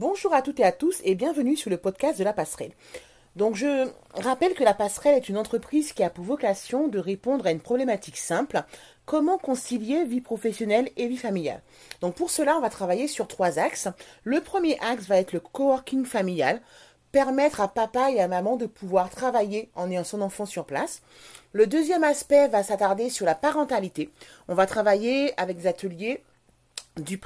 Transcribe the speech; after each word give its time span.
Bonjour 0.00 0.32
à 0.32 0.40
toutes 0.40 0.60
et 0.60 0.64
à 0.64 0.72
tous 0.72 1.02
et 1.04 1.14
bienvenue 1.14 1.58
sur 1.58 1.68
le 1.68 1.76
podcast 1.76 2.18
de 2.18 2.24
la 2.24 2.32
passerelle. 2.32 2.72
Donc 3.36 3.54
je 3.54 3.86
rappelle 4.14 4.54
que 4.54 4.64
la 4.64 4.72
passerelle 4.72 5.14
est 5.14 5.28
une 5.28 5.36
entreprise 5.36 5.92
qui 5.92 6.02
a 6.02 6.08
pour 6.08 6.24
vocation 6.24 6.88
de 6.88 6.98
répondre 6.98 7.46
à 7.46 7.50
une 7.50 7.60
problématique 7.60 8.16
simple, 8.16 8.62
comment 9.04 9.36
concilier 9.36 10.06
vie 10.06 10.22
professionnelle 10.22 10.88
et 10.96 11.06
vie 11.06 11.18
familiale? 11.18 11.60
Donc 12.00 12.14
pour 12.14 12.30
cela, 12.30 12.56
on 12.56 12.62
va 12.62 12.70
travailler 12.70 13.08
sur 13.08 13.28
trois 13.28 13.58
axes. 13.58 13.88
Le 14.24 14.40
premier 14.40 14.78
axe 14.80 15.04
va 15.04 15.18
être 15.18 15.34
le 15.34 15.40
coworking 15.40 16.06
familial, 16.06 16.62
permettre 17.12 17.60
à 17.60 17.68
papa 17.68 18.10
et 18.10 18.20
à 18.20 18.26
maman 18.26 18.56
de 18.56 18.64
pouvoir 18.64 19.10
travailler 19.10 19.68
en 19.74 19.90
ayant 19.90 20.02
son 20.02 20.22
enfant 20.22 20.46
sur 20.46 20.64
place. 20.64 21.02
Le 21.52 21.66
deuxième 21.66 22.04
aspect 22.04 22.48
va 22.48 22.62
s'attarder 22.62 23.10
sur 23.10 23.26
la 23.26 23.34
parentalité. 23.34 24.10
On 24.48 24.54
va 24.54 24.64
travailler 24.64 25.38
avec 25.38 25.58
des 25.58 25.66
ateliers 25.66 26.22
du 26.96 27.18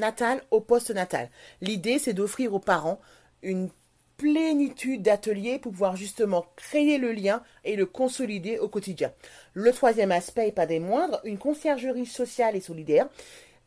pré-natal 0.00 0.42
au 0.50 0.60
post-natal. 0.60 1.28
L'idée, 1.60 1.98
c'est 1.98 2.14
d'offrir 2.14 2.54
aux 2.54 2.58
parents 2.58 3.00
une 3.42 3.68
plénitude 4.16 5.02
d'ateliers 5.02 5.58
pour 5.58 5.72
pouvoir 5.72 5.96
justement 5.96 6.46
créer 6.56 6.98
le 6.98 7.12
lien 7.12 7.42
et 7.64 7.76
le 7.76 7.86
consolider 7.86 8.58
au 8.58 8.68
quotidien. 8.68 9.12
Le 9.54 9.72
troisième 9.72 10.12
aspect, 10.12 10.52
pas 10.52 10.66
des 10.66 10.78
moindres, 10.78 11.20
une 11.24 11.38
conciergerie 11.38 12.06
sociale 12.06 12.56
et 12.56 12.60
solidaire 12.60 13.08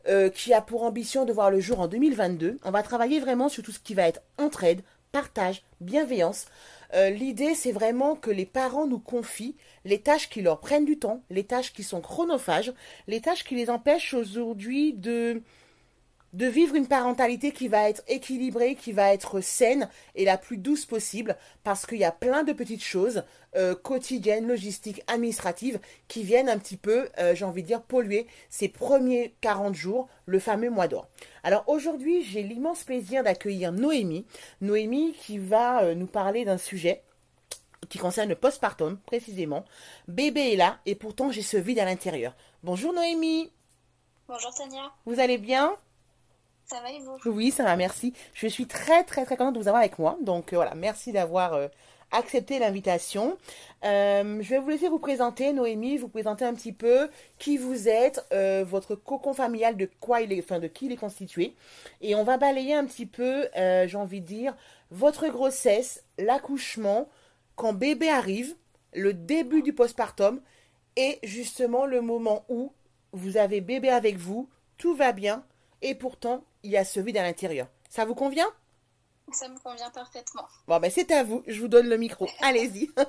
euh, 0.08 0.30
qui 0.30 0.54
a 0.54 0.62
pour 0.62 0.84
ambition 0.84 1.26
de 1.26 1.34
voir 1.34 1.52
le 1.52 1.60
jour 1.60 1.80
en 1.80 1.88
2022. 1.88 2.58
On 2.64 2.72
va 2.72 2.84
travailler 2.84 3.20
vraiment 3.20 3.50
sur 3.50 3.64
tout 3.64 3.72
ce 3.72 3.80
qui 3.80 3.94
va 3.94 4.08
être 4.08 4.22
entraide, 4.38 4.82
partage, 5.12 5.64
bienveillance. 5.82 6.46
Euh, 6.94 7.10
l'idée, 7.10 7.56
c'est 7.56 7.72
vraiment 7.72 8.16
que 8.16 8.30
les 8.30 8.46
parents 8.46 8.86
nous 8.86 9.00
confient 9.00 9.56
les 9.86 10.02
tâches 10.02 10.30
qui 10.30 10.42
leur 10.42 10.60
prennent 10.60 10.86
du 10.86 11.00
temps, 11.00 11.24
les 11.30 11.44
tâches 11.44 11.74
qui 11.74 11.84
sont 11.84 12.02
chronophages, 12.02 12.74
les 13.08 13.22
tâches 13.22 13.44
qui 13.44 13.56
les 13.56 13.70
empêchent 13.70 14.14
aujourd'hui 14.14 14.94
de 14.94 15.42
de 16.34 16.48
vivre 16.48 16.76
une 16.76 16.88
parentalité 16.88 17.52
qui 17.52 17.68
va 17.68 17.90
être 17.90 18.04
équilibrée, 18.08 18.76
qui 18.76 18.92
va 18.92 19.14
être 19.14 19.40
saine 19.40 19.88
et 20.16 20.26
la 20.26 20.38
plus 20.38 20.58
douce 20.58 20.86
possible, 20.86 21.38
parce 21.64 21.86
qu'il 21.86 22.00
y 22.00 22.04
a 22.04 22.12
plein 22.12 22.44
de 22.44 22.54
petites 22.54 22.84
choses 22.84 23.24
euh, 23.56 23.76
quotidiennes, 23.76 24.48
logistiques, 24.48 25.04
administratives, 25.08 25.80
qui 26.08 26.24
viennent 26.24 26.50
un 26.50 26.58
petit 26.58 26.78
peu, 26.78 27.08
euh, 27.20 27.36
j'ai 27.36 27.46
envie 27.46 27.62
de 27.62 27.68
dire, 27.68 27.82
polluer 27.82 28.28
ces 28.50 28.68
premiers 28.68 29.36
40 29.42 29.76
jours, 29.76 30.08
le 30.26 30.40
fameux 30.40 30.70
mois 30.70 30.88
d'or. 30.88 31.08
Alors 31.44 31.64
aujourd'hui, 31.68 32.24
j'ai 32.24 32.42
l'immense 32.42 32.84
plaisir 32.84 33.24
d'accueillir 33.24 33.72
Noémie. 33.72 34.26
Noémie 34.62 35.14
qui 35.14 35.38
va 35.38 35.84
euh, 35.84 35.96
nous 35.96 36.08
parler 36.08 36.46
d'un 36.46 36.58
sujet 36.58 37.04
qui 37.90 38.00
concerne 38.00 38.30
le 38.30 38.36
postpartum 38.36 38.98
précisément. 39.06 39.66
Bébé 40.08 40.54
est 40.54 40.56
là 40.56 40.80
et 40.86 40.96
pourtant 40.96 41.32
j'ai 41.32 41.42
ce 41.42 41.58
vide 41.58 41.80
à 41.80 41.86
l'intérieur. 41.86 42.34
Bonjour 42.64 42.94
Noémie. 42.94 43.52
Bonjour 44.28 44.54
Tania. 44.56 44.92
Vous 45.06 45.20
allez 45.20 45.38
bien? 45.38 45.76
Ça 46.66 46.82
va 46.82 46.92
et 46.92 47.02
Oui, 47.26 47.52
ça 47.52 47.64
va, 47.64 47.76
merci. 47.76 48.14
Je 48.34 48.48
suis 48.48 48.66
très, 48.66 49.04
très, 49.04 49.26
très 49.26 49.38
contente 49.38 49.56
de 49.56 49.60
vous 49.60 49.68
avoir 49.68 49.82
avec 49.82 50.00
moi. 50.00 50.18
Donc, 50.22 50.54
euh, 50.54 50.56
voilà, 50.56 50.76
merci 50.76 51.12
d'avoir 51.12 51.54
euh, 51.54 51.68
accepté 52.12 52.58
l'invitation. 52.58 53.38
Euh, 53.84 54.42
je 54.42 54.50
vais 54.50 54.60
vous 54.60 54.70
laisser 54.70 54.88
vous 54.88 55.00
présenter, 55.00 55.52
Noémie, 55.52 55.98
vous 55.98 56.08
présenter 56.08 56.46
un 56.46 56.54
petit 56.54 56.72
peu 56.72 57.10
qui 57.38 57.58
vous 57.58 57.90
êtes, 57.90 58.26
votre 58.66 58.96
cocon 58.96 59.34
familial, 59.34 59.76
de 59.76 59.90
quoi 60.00 60.22
il 60.22 60.32
est, 60.32 60.40
enfin, 60.40 60.60
de 60.60 60.68
qui 60.68 60.86
il 60.86 60.92
est 60.92 60.98
constitué. 60.98 61.54
Et 62.02 62.16
on 62.16 62.24
va 62.24 62.38
balayer 62.38 62.76
un 62.76 62.86
petit 62.86 63.06
peu, 63.06 63.48
j'ai 63.56 63.98
envie 63.98 64.22
de 64.22 64.26
dire, 64.28 64.56
votre 64.90 65.28
grossesse, 65.28 66.04
l'accouchement, 66.18 67.10
quand 67.56 67.74
bébé 67.74 68.10
arrive, 68.10 68.56
le 68.94 69.14
début 69.14 69.64
du 69.64 69.74
postpartum 69.74 70.40
et 70.96 71.20
justement 71.24 71.86
le 71.86 72.02
moment 72.02 72.46
où 72.48 72.72
vous 73.12 73.38
avez 73.38 73.62
bébé 73.62 73.90
avec 73.90 74.18
vous, 74.18 74.50
tout 74.78 74.96
va 74.96 75.12
bien, 75.12 75.44
et 75.82 75.96
pourtant 75.96 76.44
il 76.64 76.72
y 76.72 76.78
a 76.78 76.86
ce 76.86 77.00
vide 77.00 77.18
à 77.18 77.24
l'intérieur. 77.24 77.68
Ça 77.90 78.06
vous 78.06 78.16
convient? 78.16 78.48
Ça 79.32 79.48
me 79.48 79.58
convient 79.60 79.90
parfaitement. 79.92 80.48
Bon, 80.68 80.80
ben 80.80 80.92
c'est 80.92 81.12
à 81.12 81.24
vous. 81.24 81.44
Je 81.48 81.60
vous 81.60 81.68
donne 81.68 81.88
le 81.88 81.98
micro. 81.98 82.28
Allez-y. 82.42 82.92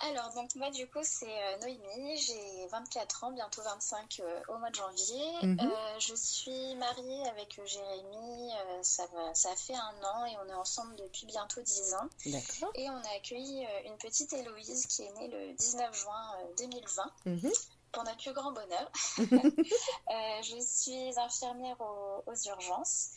Alors, 0.00 0.32
donc 0.32 0.54
moi, 0.54 0.70
du 0.70 0.86
coup, 0.86 1.00
c'est 1.02 1.26
euh, 1.26 1.58
Noémie. 1.60 2.16
J'ai 2.18 2.66
24 2.68 3.24
ans, 3.24 3.32
bientôt 3.32 3.62
25 3.62 4.20
euh, 4.20 4.40
au 4.48 4.58
mois 4.58 4.70
de 4.70 4.76
janvier. 4.76 5.24
Mhm. 5.42 5.58
Euh, 5.60 5.98
je 5.98 6.14
suis 6.14 6.76
mariée 6.76 7.28
avec 7.28 7.60
Jérémy. 7.64 8.52
ça, 8.82 9.06
va, 9.12 9.34
ça 9.34 9.54
fait 9.56 9.74
un 9.74 10.04
an 10.04 10.24
et 10.26 10.36
on 10.44 10.48
est 10.50 10.54
ensemble 10.54 10.94
depuis 10.96 11.26
bientôt 11.26 11.60
10 11.60 11.94
ans. 11.94 12.08
D'accord. 12.26 12.70
Et 12.76 12.88
on 12.88 12.96
a 12.96 13.16
accueilli 13.16 13.66
une 13.86 13.96
petite 13.98 14.32
Héloïse 14.32 14.86
qui 14.86 15.02
est 15.02 15.12
née 15.18 15.28
le 15.28 15.52
19 15.54 16.00
juin 16.00 16.32
2020 16.58 17.12
pour 17.92 18.04
notre 18.04 18.18
plus 18.18 18.32
grand 18.32 18.52
bonheur. 18.52 18.90
Euh, 20.10 20.42
je 20.42 20.58
suis 20.60 21.18
infirmière 21.18 21.76
aux, 21.80 22.34
urgences. 22.46 23.10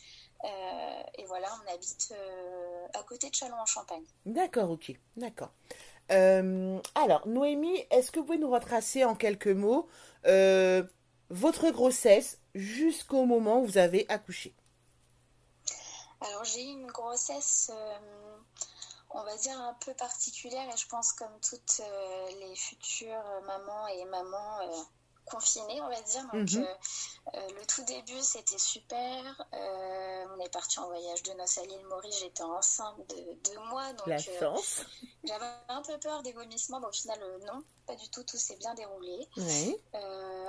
Euh, 0.44 1.02
et 1.16 1.24
voilà, 1.24 1.48
on 1.64 1.72
habite 1.72 2.12
euh, 2.12 2.86
à 2.92 3.02
côté 3.02 3.30
de 3.30 3.34
Châlons-en-Champagne. 3.34 4.04
D'accord, 4.26 4.70
ok, 4.70 4.92
d'accord. 5.16 5.50
alors, 6.10 7.26
Noémie, 7.26 7.86
est-ce 7.90 8.10
que 8.10 8.18
vous 8.18 8.26
pouvez 8.26 8.38
nous 8.38 8.50
retracer 8.50 9.04
en 9.04 9.14
quelques 9.14 9.46
mots 9.48 9.88
votre 11.30 11.70
grossesse 11.70 12.38
jusqu'au 12.54 13.24
moment 13.24 13.60
où 13.60 13.66
vous 13.66 13.78
avez 13.78 14.04
accouché? 14.10 14.54
Alors, 16.20 16.44
j'ai 16.44 16.62
eu 16.62 16.72
une 16.72 16.86
grossesse 16.86 17.70
on 19.14 19.24
va 19.24 19.36
dire, 19.36 19.58
un 19.60 19.74
peu 19.74 19.94
particulière 19.94 20.68
et 20.72 20.76
je 20.76 20.86
pense 20.88 21.12
comme 21.12 21.38
toutes 21.48 21.80
euh, 21.80 22.26
les 22.40 22.56
futures 22.56 23.24
mamans 23.46 23.86
et 23.88 24.04
mamans 24.06 24.60
euh, 24.60 24.82
confinées, 25.26 25.80
on 25.82 25.88
va 25.88 26.00
dire. 26.00 26.22
Donc, 26.32 26.50
mhm. 26.52 26.66
euh, 27.34 27.48
le 27.58 27.66
tout 27.66 27.84
début, 27.84 28.20
c'était 28.20 28.58
super. 28.58 29.46
on 29.52 30.40
est 30.40 30.52
parti 30.52 30.78
en 30.78 30.86
voyage 30.86 31.22
de 31.22 31.32
noces 31.32 31.58
à 31.58 31.62
l'île 31.64 31.86
Maurice. 31.88 32.20
J'étais 32.20 32.42
enceinte 32.42 32.98
de 33.10 33.50
deux 33.50 33.60
mois. 33.68 33.92
Donc, 33.92 34.06
La 34.06 34.18
chance. 34.18 34.82
J'avais 35.24 35.46
un 35.68 35.82
peu 35.82 35.98
peur 35.98 36.22
des 36.22 36.32
vomissements, 36.32 36.80
mais 36.80 36.88
au 36.88 36.92
final, 36.92 37.20
non, 37.46 37.62
pas 37.86 37.94
du 37.94 38.08
tout. 38.10 38.24
Tout 38.24 38.38
s'est 38.38 38.56
bien 38.56 38.74
déroulé. 38.74 39.28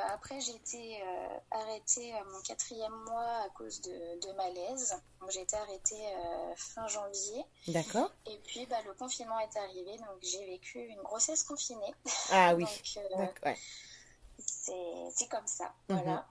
après, 0.07 0.40
j'ai 0.40 0.56
été 0.56 1.03
arrêtée 1.51 2.13
à 2.13 2.24
mon 2.24 2.41
quatrième 2.41 2.95
mois 3.06 3.44
à 3.45 3.50
cause 3.50 3.81
de, 3.81 4.31
malaise. 4.35 4.95
j'ai 5.30 5.41
été 5.41 5.56
arrêtée 5.56 6.13
fin 6.56 6.88
janvier. 6.88 7.45
D'accord. 7.68 8.12
Et 8.25 8.40
puis, 8.53 8.67
bah, 8.67 8.77
le 8.85 8.93
confinement 8.93 9.39
est 9.39 9.57
arrivé, 9.57 9.97
donc 9.97 10.21
j'ai 10.21 10.45
vécu 10.45 10.77
une 10.77 11.01
grossesse 11.01 11.43
confinée. 11.43 11.95
Ah 12.29 12.53
oui. 12.53 12.65
c'est 14.37 15.27
comme 15.27 15.47
ça. 15.47 15.73
Mhm. 15.89 15.97
Voilà. 15.97 16.27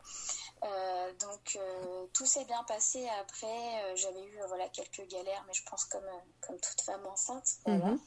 Euh, 0.63 1.13
donc 1.15 1.57
euh, 1.57 2.07
tout 2.15 2.25
s'est 2.27 2.45
bien 2.45 2.63
passé. 2.63 3.09
Après, 3.21 3.85
euh, 3.85 3.97
j'avais 3.97 4.23
eu 4.23 4.39
voilà 4.47 4.69
quelques 4.69 5.05
galères, 5.09 5.43
mais 5.49 5.53
je 5.53 5.65
pense 5.65 5.85
comme 5.87 6.07
comme 6.41 6.61
toute 6.61 6.81
femme 6.83 7.05
enceinte. 7.07 7.59
Mhm. 7.67 7.99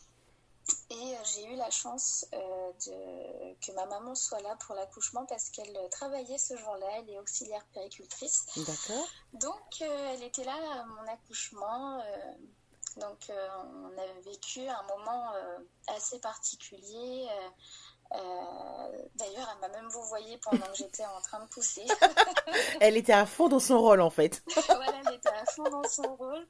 Et 0.91 1.15
j'ai 1.25 1.45
eu 1.45 1.55
la 1.57 1.69
chance 1.69 2.25
de 2.31 3.53
que 3.59 3.71
ma 3.73 3.85
maman 3.85 4.15
soit 4.15 4.41
là 4.41 4.55
pour 4.65 4.75
l'accouchement 4.75 5.25
parce 5.25 5.49
qu'elle 5.49 5.77
travaillait 5.91 6.37
ce 6.37 6.55
jour-là. 6.55 6.87
Elle 6.99 7.09
est 7.09 7.19
auxiliaire 7.19 7.65
péricultrice. 7.73 8.45
D'accord. 8.55 9.07
Donc 9.33 9.81
elle 9.81 10.23
était 10.23 10.45
là 10.45 10.55
à 10.55 10.85
mon 10.85 11.07
accouchement. 11.11 12.01
Donc 12.97 13.29
on 13.29 13.97
a 13.97 14.21
vécu 14.23 14.67
un 14.67 14.83
moment 14.83 15.31
assez 15.87 16.19
particulier. 16.19 17.27
Euh, 18.13 19.07
d'ailleurs, 19.15 19.47
elle 19.53 19.61
m'a 19.61 19.75
même 19.75 19.87
vous 19.89 20.03
voyez 20.03 20.37
pendant 20.37 20.65
que 20.67 20.75
j'étais 20.75 21.05
en 21.05 21.21
train 21.21 21.39
de 21.39 21.49
pousser. 21.49 21.85
elle 22.81 22.97
était 22.97 23.13
à 23.13 23.25
fond 23.25 23.47
dans 23.47 23.59
son 23.59 23.79
rôle 23.79 24.01
en 24.01 24.09
fait. 24.09 24.43
voilà, 24.67 25.01
elle 25.07 25.15
était 25.15 25.29
à 25.29 25.45
fond 25.45 25.63
dans 25.63 25.87
son 25.87 26.15
rôle. 26.15 26.47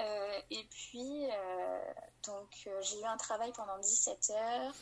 Euh, 0.00 0.40
et 0.50 0.64
puis, 0.70 1.26
euh, 1.26 1.92
donc, 2.26 2.68
j'ai 2.82 3.00
eu 3.00 3.04
un 3.04 3.16
travail 3.16 3.52
pendant 3.52 3.78
17 3.78 4.32
heures, 4.36 4.74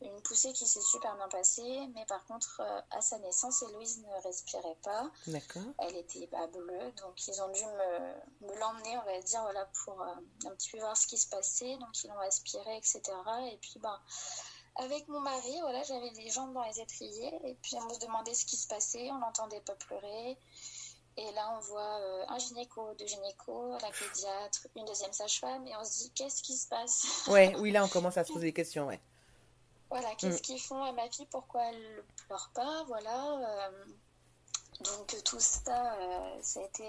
une 0.00 0.20
poussée 0.22 0.52
qui 0.52 0.66
s'est 0.66 0.80
super 0.80 1.16
bien 1.16 1.28
passée, 1.28 1.88
mais 1.94 2.04
par 2.06 2.24
contre, 2.26 2.62
à 2.90 3.00
sa 3.00 3.18
naissance, 3.18 3.62
Héloïse 3.62 4.00
ne 4.02 4.22
respirait 4.22 4.78
pas. 4.82 5.10
D'accord. 5.26 5.62
Elle 5.78 5.96
était 5.96 6.28
bah, 6.30 6.46
bleue, 6.46 6.92
donc 7.02 7.26
ils 7.26 7.42
ont 7.42 7.50
dû 7.50 7.64
me, 7.64 8.46
me 8.48 8.58
l'emmener, 8.60 8.96
on 8.98 9.04
va 9.04 9.20
dire, 9.20 9.42
voilà, 9.42 9.68
pour 9.84 10.00
un 10.02 10.50
petit 10.50 10.70
peu 10.70 10.78
voir 10.78 10.96
ce 10.96 11.06
qui 11.06 11.18
se 11.18 11.28
passait. 11.28 11.76
Donc, 11.78 12.04
ils 12.04 12.08
l'ont 12.08 12.18
aspiré, 12.20 12.76
etc. 12.76 13.00
Et 13.52 13.58
puis, 13.58 13.78
bah 13.80 14.00
avec 14.78 15.08
mon 15.08 15.20
mari, 15.20 15.58
voilà, 15.60 15.82
j'avais 15.82 16.10
les 16.10 16.30
jambes 16.30 16.54
dans 16.54 16.62
les 16.62 16.80
étriers 16.80 17.32
et 17.44 17.56
puis 17.62 17.76
on 17.76 17.92
se 17.92 17.98
demandait 17.98 18.34
ce 18.34 18.46
qui 18.46 18.56
se 18.56 18.68
passait, 18.68 19.10
on 19.10 19.18
n'entendait 19.18 19.60
pas 19.60 19.74
pleurer. 19.74 20.38
Et 21.16 21.32
là, 21.32 21.52
on 21.56 21.60
voit 21.60 22.00
euh, 22.00 22.24
un 22.28 22.38
gynéco, 22.38 22.94
deux 22.96 23.06
gynécos, 23.06 23.72
la 23.82 23.90
pédiatre, 23.90 24.68
une 24.76 24.84
deuxième 24.84 25.12
sage-femme 25.12 25.66
et 25.66 25.76
on 25.76 25.84
se 25.84 26.04
dit 26.04 26.12
qu'est-ce 26.14 26.42
qui 26.42 26.56
se 26.56 26.68
passe? 26.68 27.26
Ouais, 27.26 27.56
Oui, 27.58 27.72
là, 27.72 27.84
on 27.84 27.88
commence 27.88 28.16
à 28.16 28.24
se 28.24 28.32
poser 28.32 28.46
des 28.46 28.52
questions, 28.52 28.86
ouais. 28.86 29.00
Voilà, 29.90 30.14
qu'est-ce 30.16 30.38
mm. 30.38 30.42
qu'ils 30.42 30.60
font 30.60 30.82
à 30.82 30.92
ma 30.92 31.08
fille? 31.10 31.26
Pourquoi 31.30 31.64
elle 31.64 31.96
ne 31.96 32.02
pleure 32.26 32.50
pas? 32.54 32.84
Voilà. 32.84 33.68
Euh, 33.68 33.84
donc 34.80 35.16
tout 35.24 35.40
ça, 35.40 35.94
euh, 35.94 36.38
ça 36.42 36.60
a 36.60 36.64
été 36.64 36.84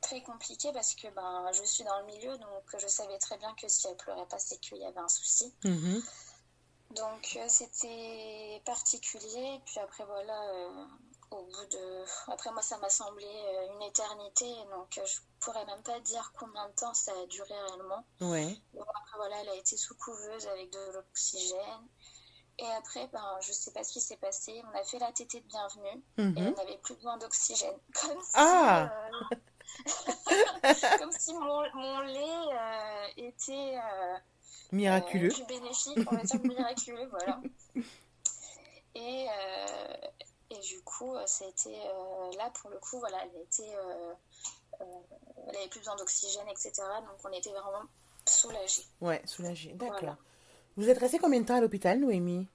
très 0.00 0.22
compliqué 0.22 0.72
parce 0.72 0.94
que 0.94 1.08
ben, 1.08 1.50
je 1.52 1.62
suis 1.64 1.84
dans 1.84 1.98
le 2.00 2.06
milieu, 2.06 2.36
donc 2.38 2.76
je 2.78 2.86
savais 2.86 3.18
très 3.18 3.36
bien 3.36 3.54
que 3.54 3.68
si 3.68 3.86
elle 3.86 3.96
pleurait 3.96 4.26
pas, 4.26 4.38
c'est 4.38 4.58
qu'il 4.58 4.78
y 4.78 4.84
avait 4.84 4.98
un 4.98 5.08
souci. 5.08 5.52
Mm-hmm. 5.64 6.02
Donc 6.96 7.36
euh, 7.36 7.44
c'était 7.48 8.62
particulier. 8.64 9.60
Puis 9.66 9.78
après 9.80 10.04
voilà, 10.04 10.42
euh, 10.50 10.84
au 11.30 11.42
bout 11.42 11.66
de. 11.70 12.04
Après, 12.32 12.50
moi, 12.52 12.62
ça 12.62 12.76
m'a 12.78 12.88
semblé 12.90 13.24
euh, 13.26 13.74
une 13.74 13.82
éternité, 13.82 14.52
donc 14.70 14.98
euh, 14.98 15.06
je 15.06 15.18
pourrais 15.40 15.64
même 15.66 15.82
pas 15.82 15.98
dire 16.00 16.32
combien 16.38 16.68
de 16.68 16.74
temps 16.74 16.94
ça 16.94 17.12
a 17.12 17.26
duré 17.26 17.54
réellement. 17.54 18.04
Ouais. 18.20 18.56
Bon, 18.74 18.82
après, 18.82 19.16
voilà, 19.16 19.36
elle 19.42 19.48
a 19.50 19.54
été 19.54 19.76
sous 19.76 19.94
couveuse 19.96 20.46
avec 20.48 20.70
de 20.72 20.92
l'oxygène. 20.92 21.86
Et 22.58 22.66
après, 22.72 23.06
ben, 23.12 23.38
je 23.40 23.52
sais 23.52 23.70
pas 23.72 23.82
ce 23.84 23.92
qui 23.92 24.00
s'est 24.00 24.18
passé. 24.18 24.60
On 24.72 24.78
a 24.78 24.82
fait 24.84 24.98
la 24.98 25.12
tétée 25.12 25.40
de 25.40 25.46
bienvenue 25.46 26.02
et 26.18 26.22
Mhm. 26.22 26.34
elle 26.48 26.54
n'avait 26.54 26.78
plus 26.78 26.94
besoin 26.94 27.16
d'oxygène. 27.16 27.78
Comme 28.02 28.20
si, 28.22 28.32
Ah. 28.34 28.90
euh, 29.32 29.36
comme 30.98 31.12
si 31.12 31.32
mon, 31.32 31.62
mon 31.74 32.00
lait 32.00 32.20
euh, 32.52 33.06
était 33.16 33.78
euh, 33.78 34.16
Miraculeux. 34.72 35.28
plus 35.28 35.44
bénéfique, 35.46 35.98
on 36.10 36.16
va 36.16 36.22
dire 36.22 36.40
miraculeux, 36.42 37.06
voilà. 37.08 37.40
Et, 38.96 39.26
et 40.50 40.58
du 40.58 40.80
coup, 40.82 41.14
euh, 41.14 41.24
c'était 41.26 41.80
euh, 41.86 42.32
là 42.36 42.50
pour 42.60 42.70
le 42.70 42.78
coup, 42.78 42.98
voilà, 42.98 43.18
elle 43.24 43.42
était, 43.42 43.74
euh, 43.76 44.14
elle 45.48 45.56
avait 45.56 45.68
plus 45.68 45.80
besoin 45.80 45.96
d'oxygène, 45.96 46.48
etc. 46.48 46.72
Donc 47.06 47.18
on 47.24 47.32
était 47.32 47.50
vraiment 47.52 47.82
soulagés. 48.26 48.86
Ouais, 49.00 49.22
soulagé. 49.26 49.72
D'accord. 49.74 49.98
Voilà. 50.00 50.16
Vous 50.76 50.88
êtes 50.88 50.98
resté 50.98 51.18
combien 51.18 51.40
de 51.40 51.46
temps 51.46 51.56
à 51.56 51.60
l'hôpital, 51.60 51.98
Noémie, 51.98 52.48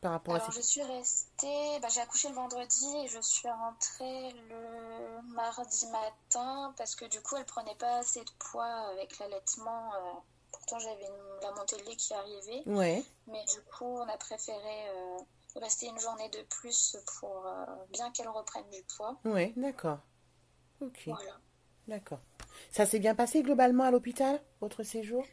par 0.00 0.12
rapport 0.12 0.34
à 0.34 0.38
Alors 0.38 0.52
cette... 0.52 0.62
je 0.62 0.66
suis 0.66 0.82
restée, 0.82 1.80
bah, 1.80 1.88
j'ai 1.88 2.00
accouché 2.00 2.28
le 2.28 2.34
vendredi 2.34 2.96
et 3.04 3.08
je 3.08 3.20
suis 3.20 3.48
rentrée 3.50 4.30
le 4.48 5.22
mardi 5.34 5.86
matin 5.88 6.72
parce 6.76 6.94
que 6.94 7.04
du 7.06 7.20
coup 7.22 7.36
elle 7.36 7.44
prenait 7.44 7.74
pas 7.74 7.98
assez 7.98 8.20
de 8.24 8.30
poids 8.38 8.64
avec 8.92 9.18
l'allaitement. 9.18 9.90
pourtant 10.52 10.78
j'avais 10.78 11.04
une- 11.04 11.40
la 11.42 11.50
montée 11.52 11.76
de 11.76 11.82
lait 11.82 11.96
qui 11.96 12.14
arrivait, 12.14 12.62
Ouais, 12.66 13.02
mais 13.26 13.44
du 13.44 13.60
coup 13.62 13.84
on 13.98 14.08
a 14.08 14.16
préféré 14.16 14.88
euh, 14.88 15.18
rester 15.60 15.86
une 15.86 15.98
journée 16.00 16.28
de 16.30 16.42
plus 16.42 16.96
pour 17.20 17.46
euh, 17.46 17.64
bien 17.90 18.10
qu'elle 18.12 18.28
reprenne 18.28 18.68
du 18.70 18.82
poids. 18.96 19.16
ouais, 19.26 19.52
d'accord. 19.56 20.00
Ok, 20.80 21.08
Voilà. 21.08 21.40
d'accord. 21.88 22.20
Ça 22.72 22.86
s'est 22.86 23.00
bien 23.00 23.14
passé 23.16 23.42
globalement 23.42 23.84
à 23.84 23.90
l'hôpital, 23.92 24.40
votre 24.60 24.82
séjour? 24.84 25.28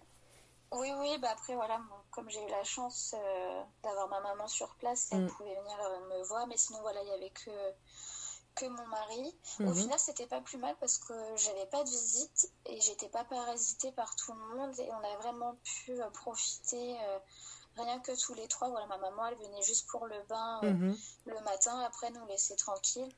Oui, 0.73 0.91
oui, 0.99 1.17
bah 1.19 1.29
après 1.31 1.53
voilà, 1.55 1.79
comme 2.11 2.29
j'ai 2.29 2.43
eu 2.43 2.49
la 2.49 2.63
chance 2.63 3.13
euh, 3.17 3.63
d'avoir 3.83 4.09
ma 4.09 4.19
maman 4.21 4.47
sur 4.47 4.75
place, 4.75 5.09
elle 5.11 5.23
Mm. 5.23 5.29
pouvait 5.37 5.55
venir 5.55 5.79
euh, 5.81 5.99
me 6.17 6.23
voir, 6.23 6.47
mais 6.47 6.57
sinon 6.57 6.81
voilà, 6.81 7.01
il 7.03 7.07
y 7.09 7.11
avait 7.11 7.29
que 7.29 7.51
que 8.55 8.65
mon 8.67 8.85
mari. 8.87 9.39
Au 9.65 9.73
Mhm. 9.73 9.73
final, 9.73 9.99
c'était 9.99 10.27
pas 10.27 10.41
plus 10.41 10.57
mal 10.57 10.75
parce 10.79 10.97
que 10.99 11.13
j'avais 11.37 11.65
pas 11.67 11.83
de 11.83 11.89
visite 11.89 12.51
et 12.67 12.79
j'étais 12.81 13.09
pas 13.09 13.23
parasitée 13.25 13.91
par 13.93 14.15
tout 14.15 14.33
le 14.33 14.39
monde 14.57 14.79
et 14.79 14.89
on 14.91 15.03
a 15.03 15.17
vraiment 15.17 15.57
pu 15.63 15.99
profiter 16.13 16.95
rien 17.77 17.99
que 17.99 18.11
tous 18.19 18.33
les 18.33 18.47
trois. 18.47 18.69
Voilà, 18.69 18.85
ma 18.87 18.97
maman, 18.97 19.27
elle 19.27 19.35
venait 19.37 19.61
juste 19.63 19.87
pour 19.89 20.05
le 20.07 20.15
bain 20.29 20.59
euh, 20.63 20.69
Mhm. 20.71 20.97
le 21.27 21.39
matin, 21.41 21.79
après 21.81 22.09
nous 22.11 22.25
laisser 22.27 22.55
tranquilles. 22.55 23.09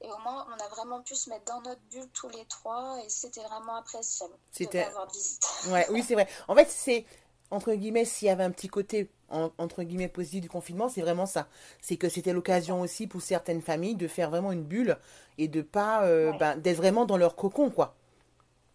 Et 0.00 0.10
au 0.10 0.18
moins, 0.18 0.46
on 0.50 0.62
a 0.64 0.68
vraiment 0.68 1.00
pu 1.02 1.14
se 1.14 1.30
mettre 1.30 1.44
dans 1.46 1.62
notre 1.62 1.80
bulle 1.90 2.08
tous 2.12 2.28
les 2.28 2.44
trois 2.46 2.98
et 3.04 3.08
c'était 3.08 3.42
vraiment 3.44 3.76
appréciable 3.76 4.34
C'était- 4.52 4.84
avoir 4.84 5.06
de 5.06 5.12
visite. 5.12 5.42
Ouais, 5.72 5.86
oui, 5.90 6.02
c'est 6.06 6.14
vrai. 6.14 6.28
En 6.48 6.54
fait, 6.54 6.68
c'est, 6.68 7.06
entre 7.50 7.72
guillemets, 7.72 8.04
s'il 8.04 8.26
y 8.28 8.30
avait 8.30 8.44
un 8.44 8.50
petit 8.50 8.68
côté, 8.68 9.10
en- 9.30 9.50
entre 9.56 9.82
guillemets, 9.82 10.08
positif 10.08 10.42
du 10.42 10.48
confinement, 10.50 10.88
c'est 10.90 11.00
vraiment 11.00 11.24
ça. 11.26 11.46
C'est 11.80 11.96
que 11.96 12.08
c'était 12.10 12.32
l'occasion 12.34 12.80
aussi 12.82 13.06
pour 13.06 13.22
certaines 13.22 13.62
familles 13.62 13.94
de 13.96 14.06
faire 14.08 14.28
vraiment 14.30 14.52
une 14.52 14.64
bulle 14.64 14.98
et 15.38 15.48
de 15.48 15.62
pas, 15.62 16.04
euh, 16.04 16.32
Ouais. 16.32 16.38
ben, 16.38 16.56
d'être 16.56 16.76
vraiment 16.76 17.06
dans 17.06 17.16
leur 17.16 17.34
cocon, 17.36 17.70
quoi. 17.70 17.94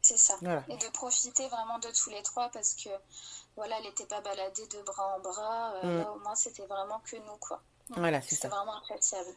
C'est 0.09 0.17
ça. 0.17 0.35
Voilà. 0.41 0.63
Et 0.69 0.77
de 0.77 0.87
profiter 0.89 1.47
vraiment 1.49 1.79
de 1.79 1.89
tous 1.91 2.09
les 2.09 2.23
trois 2.23 2.49
parce 2.49 2.73
que 2.73 2.89
voilà, 3.55 3.77
elle 3.77 3.83
n'était 3.85 4.05
pas 4.05 4.21
baladée 4.21 4.67
de 4.67 4.81
bras 4.83 5.15
en 5.15 5.19
bras. 5.19 5.73
euh, 5.75 5.83
Mm. 5.83 5.99
Là, 5.99 6.11
au 6.13 6.19
moins, 6.19 6.35
c'était 6.35 6.65
vraiment 6.65 6.99
que 7.01 7.17
nous, 7.17 7.37
quoi. 7.39 7.61
Voilà, 7.89 8.21
c'est 8.21 8.35
ça. 8.35 8.47
vraiment 8.49 8.77
appréciable. 8.77 9.35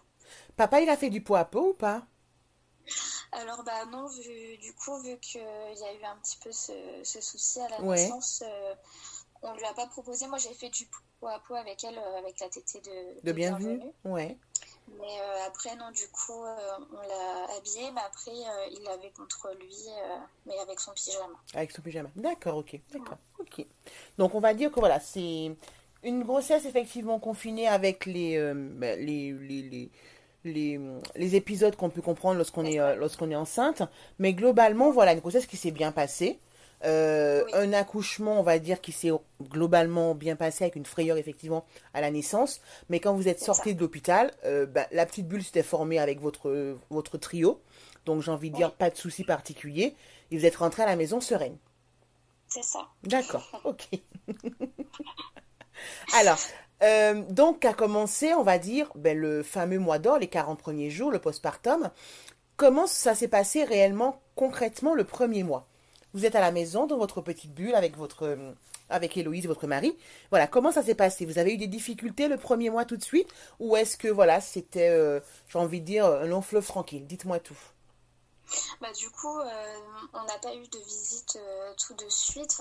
Papa, 0.56 0.80
il 0.80 0.88
a 0.90 0.96
fait 0.96 1.10
du 1.10 1.22
poids 1.22 1.40
à 1.40 1.44
peau 1.44 1.70
ou 1.70 1.74
pas? 1.74 2.02
Alors, 3.32 3.62
bah 3.64 3.84
non, 3.86 4.06
vu, 4.08 4.58
du 4.58 4.74
coup, 4.74 4.98
vu 5.02 5.18
qu'il 5.18 5.40
y 5.40 5.84
a 5.84 5.94
eu 5.94 6.04
un 6.04 6.16
petit 6.18 6.36
peu 6.38 6.52
ce, 6.52 6.72
ce 7.04 7.20
souci 7.20 7.60
à 7.60 7.68
la 7.68 7.80
Ouais. 7.80 7.96
naissance, 7.96 8.42
euh, 8.46 8.74
on 9.42 9.54
lui 9.54 9.64
a 9.64 9.74
pas 9.74 9.86
proposé. 9.86 10.26
Moi, 10.28 10.38
j'ai 10.38 10.54
fait 10.54 10.70
du 10.70 10.88
poids 11.20 11.32
à 11.34 11.38
poids 11.40 11.58
avec 11.60 11.82
elle, 11.84 11.98
euh, 11.98 12.18
avec 12.18 12.40
la 12.40 12.48
tétée 12.48 12.80
de, 12.80 13.20
De 13.24 13.32
bienvenue? 13.32 13.80
Ouais. 14.04 14.38
Mais 14.88 15.20
euh, 15.20 15.46
après, 15.46 15.74
non, 15.76 15.90
du 15.90 16.06
coup, 16.08 16.44
euh, 16.44 16.56
on 16.92 17.08
l'a 17.08 17.56
habillé, 17.56 17.90
mais 17.92 18.00
après, 18.06 18.30
euh, 18.30 18.66
il 18.72 18.82
l'avait 18.84 19.10
contre 19.10 19.50
lui, 19.58 19.88
mais 20.46 20.58
avec 20.58 20.80
son 20.80 20.92
pyjama. 20.92 21.34
Avec 21.54 21.70
son 21.70 21.82
pyjama. 21.82 22.10
D'accord, 22.16 22.58
ok. 22.58 22.78
D'accord, 22.92 23.18
ok. 23.38 23.66
Donc, 24.18 24.34
on 24.34 24.40
va 24.40 24.54
dire 24.54 24.70
que 24.70 24.80
voilà, 24.80 25.00
c'est 25.00 25.56
une 26.02 26.22
grossesse 26.24 26.64
effectivement 26.66 27.18
confinée 27.18 27.68
avec 27.68 28.06
les, 28.06 28.38
ben, 28.54 28.98
les, 28.98 29.32
les, 29.32 29.62
les, 29.62 29.90
les, 30.44 30.80
les 31.14 31.36
épisodes 31.36 31.76
qu'on 31.76 31.90
peut 31.90 32.02
comprendre 32.02 32.36
lorsqu'on 32.36 32.64
est, 32.64 32.80
euh, 32.80 32.96
lorsqu'on 32.96 33.30
est 33.30 33.36
enceinte. 33.36 33.82
Mais 34.18 34.34
globalement, 34.34 34.90
voilà, 34.90 35.12
une 35.12 35.20
grossesse 35.20 35.46
qui 35.46 35.56
s'est 35.56 35.70
bien 35.70 35.92
passée. 35.92 36.38
Euh, 36.84 37.44
Oui. 37.46 37.52
Un 37.54 37.72
accouchement, 37.72 38.40
on 38.40 38.42
va 38.42 38.58
dire, 38.58 38.80
qui 38.80 38.92
s'est 38.92 39.10
globalement 39.42 40.14
bien 40.14 40.36
passé 40.36 40.64
avec 40.64 40.76
une 40.76 40.86
frayeur 40.86 41.16
effectivement 41.16 41.64
à 41.94 42.00
la 42.00 42.10
naissance. 42.10 42.60
Mais 42.88 42.98
quand 43.00 43.14
vous 43.14 43.28
êtes 43.28 43.40
sorti 43.40 43.74
de 43.74 43.80
l'hôpital, 43.80 44.32
euh, 44.44 44.66
ben, 44.66 44.86
la 44.92 45.06
petite 45.06 45.28
bulle 45.28 45.44
s'était 45.44 45.62
formée 45.62 45.98
avec 45.98 46.20
votre, 46.20 46.76
votre 46.90 47.18
trio. 47.18 47.60
Donc 48.04 48.22
j'ai 48.22 48.30
envie 48.32 48.50
de 48.50 48.56
dire, 48.56 48.68
Oui. 48.68 48.74
pas 48.78 48.90
de 48.90 48.96
souci 48.96 49.24
particulier. 49.24 49.94
Et 50.30 50.38
vous 50.38 50.44
êtes 50.46 50.56
rentré 50.56 50.82
à 50.82 50.86
la 50.86 50.96
maison 50.96 51.20
sereine. 51.20 51.56
C'est 52.48 52.64
ça. 52.64 52.88
D'accord, 53.04 53.48
ok. 53.64 53.88
Alors, 56.14 56.38
euh, 56.82 57.22
donc 57.30 57.64
a 57.64 57.72
commencé, 57.74 58.34
on 58.34 58.42
va 58.42 58.58
dire, 58.58 58.90
ben, 58.94 59.16
le 59.16 59.42
fameux 59.42 59.78
mois 59.78 59.98
d'or, 59.98 60.18
les 60.18 60.28
40 60.28 60.58
premiers 60.58 60.90
jours, 60.90 61.10
le 61.10 61.18
postpartum. 61.18 61.90
Comment 62.56 62.86
ça 62.86 63.14
s'est 63.14 63.28
passé 63.28 63.64
réellement, 63.64 64.20
concrètement, 64.36 64.94
le 64.94 65.04
premier 65.04 65.42
mois? 65.42 65.66
Vous 66.14 66.26
êtes 66.26 66.34
à 66.34 66.40
la 66.40 66.50
maison, 66.50 66.86
dans 66.86 66.98
votre 66.98 67.22
petite 67.22 67.54
bulle, 67.54 67.74
avec 67.74 67.96
votre, 67.96 68.24
euh, 68.24 68.52
avec 68.90 69.16
Héloïse, 69.16 69.46
votre 69.46 69.66
mari. 69.66 69.96
Voilà, 70.28 70.46
comment 70.46 70.70
ça 70.70 70.82
s'est 70.82 70.94
passé? 70.94 71.24
Vous 71.24 71.38
avez 71.38 71.54
eu 71.54 71.56
des 71.56 71.68
difficultés 71.68 72.28
le 72.28 72.36
premier 72.36 72.68
mois 72.68 72.84
tout 72.84 72.98
de 72.98 73.02
suite? 73.02 73.28
Ou 73.60 73.76
est-ce 73.76 73.96
que, 73.96 74.08
voilà, 74.08 74.40
c'était, 74.42 74.90
euh, 74.90 75.20
j'ai 75.48 75.58
envie 75.58 75.80
de 75.80 75.86
dire, 75.86 76.04
un 76.04 76.26
long 76.26 76.42
fleuve 76.42 76.66
tranquille? 76.66 77.06
Dites-moi 77.06 77.38
tout. 77.40 77.56
Bah, 78.82 78.92
du 78.92 79.08
coup, 79.08 79.40
euh, 79.40 79.76
on 80.12 80.24
n'a 80.24 80.38
pas 80.38 80.54
eu 80.54 80.68
de 80.68 80.78
visite 80.80 81.38
tout 81.86 81.94
de 81.94 82.08
suite. 82.10 82.60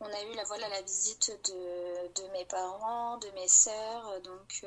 On 0.00 0.06
a 0.06 0.22
eu 0.24 0.34
la, 0.34 0.44
voilà, 0.44 0.68
la 0.68 0.82
visite 0.82 1.30
de, 1.44 2.22
de 2.22 2.32
mes 2.32 2.44
parents, 2.46 3.16
de 3.18 3.28
mes 3.36 3.48
sœurs. 3.48 4.20
Donc, 4.22 4.66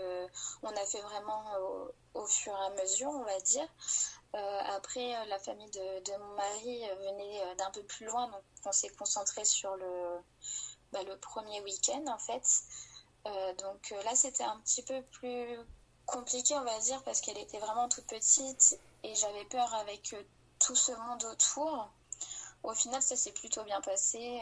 on 0.63 0.69
a 0.69 0.85
fait 0.85 1.01
vraiment 1.01 1.43
au 2.13 2.25
fur 2.25 2.53
et 2.53 2.65
à 2.65 2.81
mesure, 2.81 3.09
on 3.09 3.23
va 3.23 3.39
dire. 3.41 3.67
Euh, 4.35 4.59
après, 4.75 5.15
euh, 5.15 5.25
la 5.25 5.39
famille 5.39 5.69
de, 5.71 6.03
de 6.03 6.17
mon 6.17 6.35
mari 6.35 6.83
euh, 6.89 6.95
venait 6.95 7.55
d'un 7.57 7.71
peu 7.71 7.83
plus 7.83 8.05
loin. 8.05 8.27
Donc, 8.27 8.43
on 8.65 8.71
s'est 8.71 8.89
concentré 8.89 9.43
sur 9.43 9.75
le, 9.75 10.17
bah, 10.91 11.03
le 11.03 11.17
premier 11.17 11.61
week-end, 11.61 12.05
en 12.07 12.19
fait. 12.19 12.43
Donc 13.59 13.93
là, 14.05 14.15
c'était 14.15 14.43
un 14.43 14.57
petit 14.61 14.81
peu 14.81 15.03
plus 15.11 15.59
compliqué, 16.07 16.55
on 16.55 16.63
va 16.63 16.79
dire, 16.79 17.03
parce 17.03 17.21
qu'elle 17.21 17.37
était 17.37 17.59
vraiment 17.59 17.87
toute 17.87 18.07
petite 18.07 18.79
et 19.03 19.13
j'avais 19.13 19.45
peur 19.45 19.71
avec 19.75 20.15
tout 20.57 20.75
ce 20.75 20.93
monde 20.93 21.23
autour. 21.25 21.89
Au 22.63 22.73
final, 22.73 23.03
ça 23.03 23.15
s'est 23.15 23.33
plutôt 23.33 23.63
bien 23.63 23.81
passé. 23.81 24.41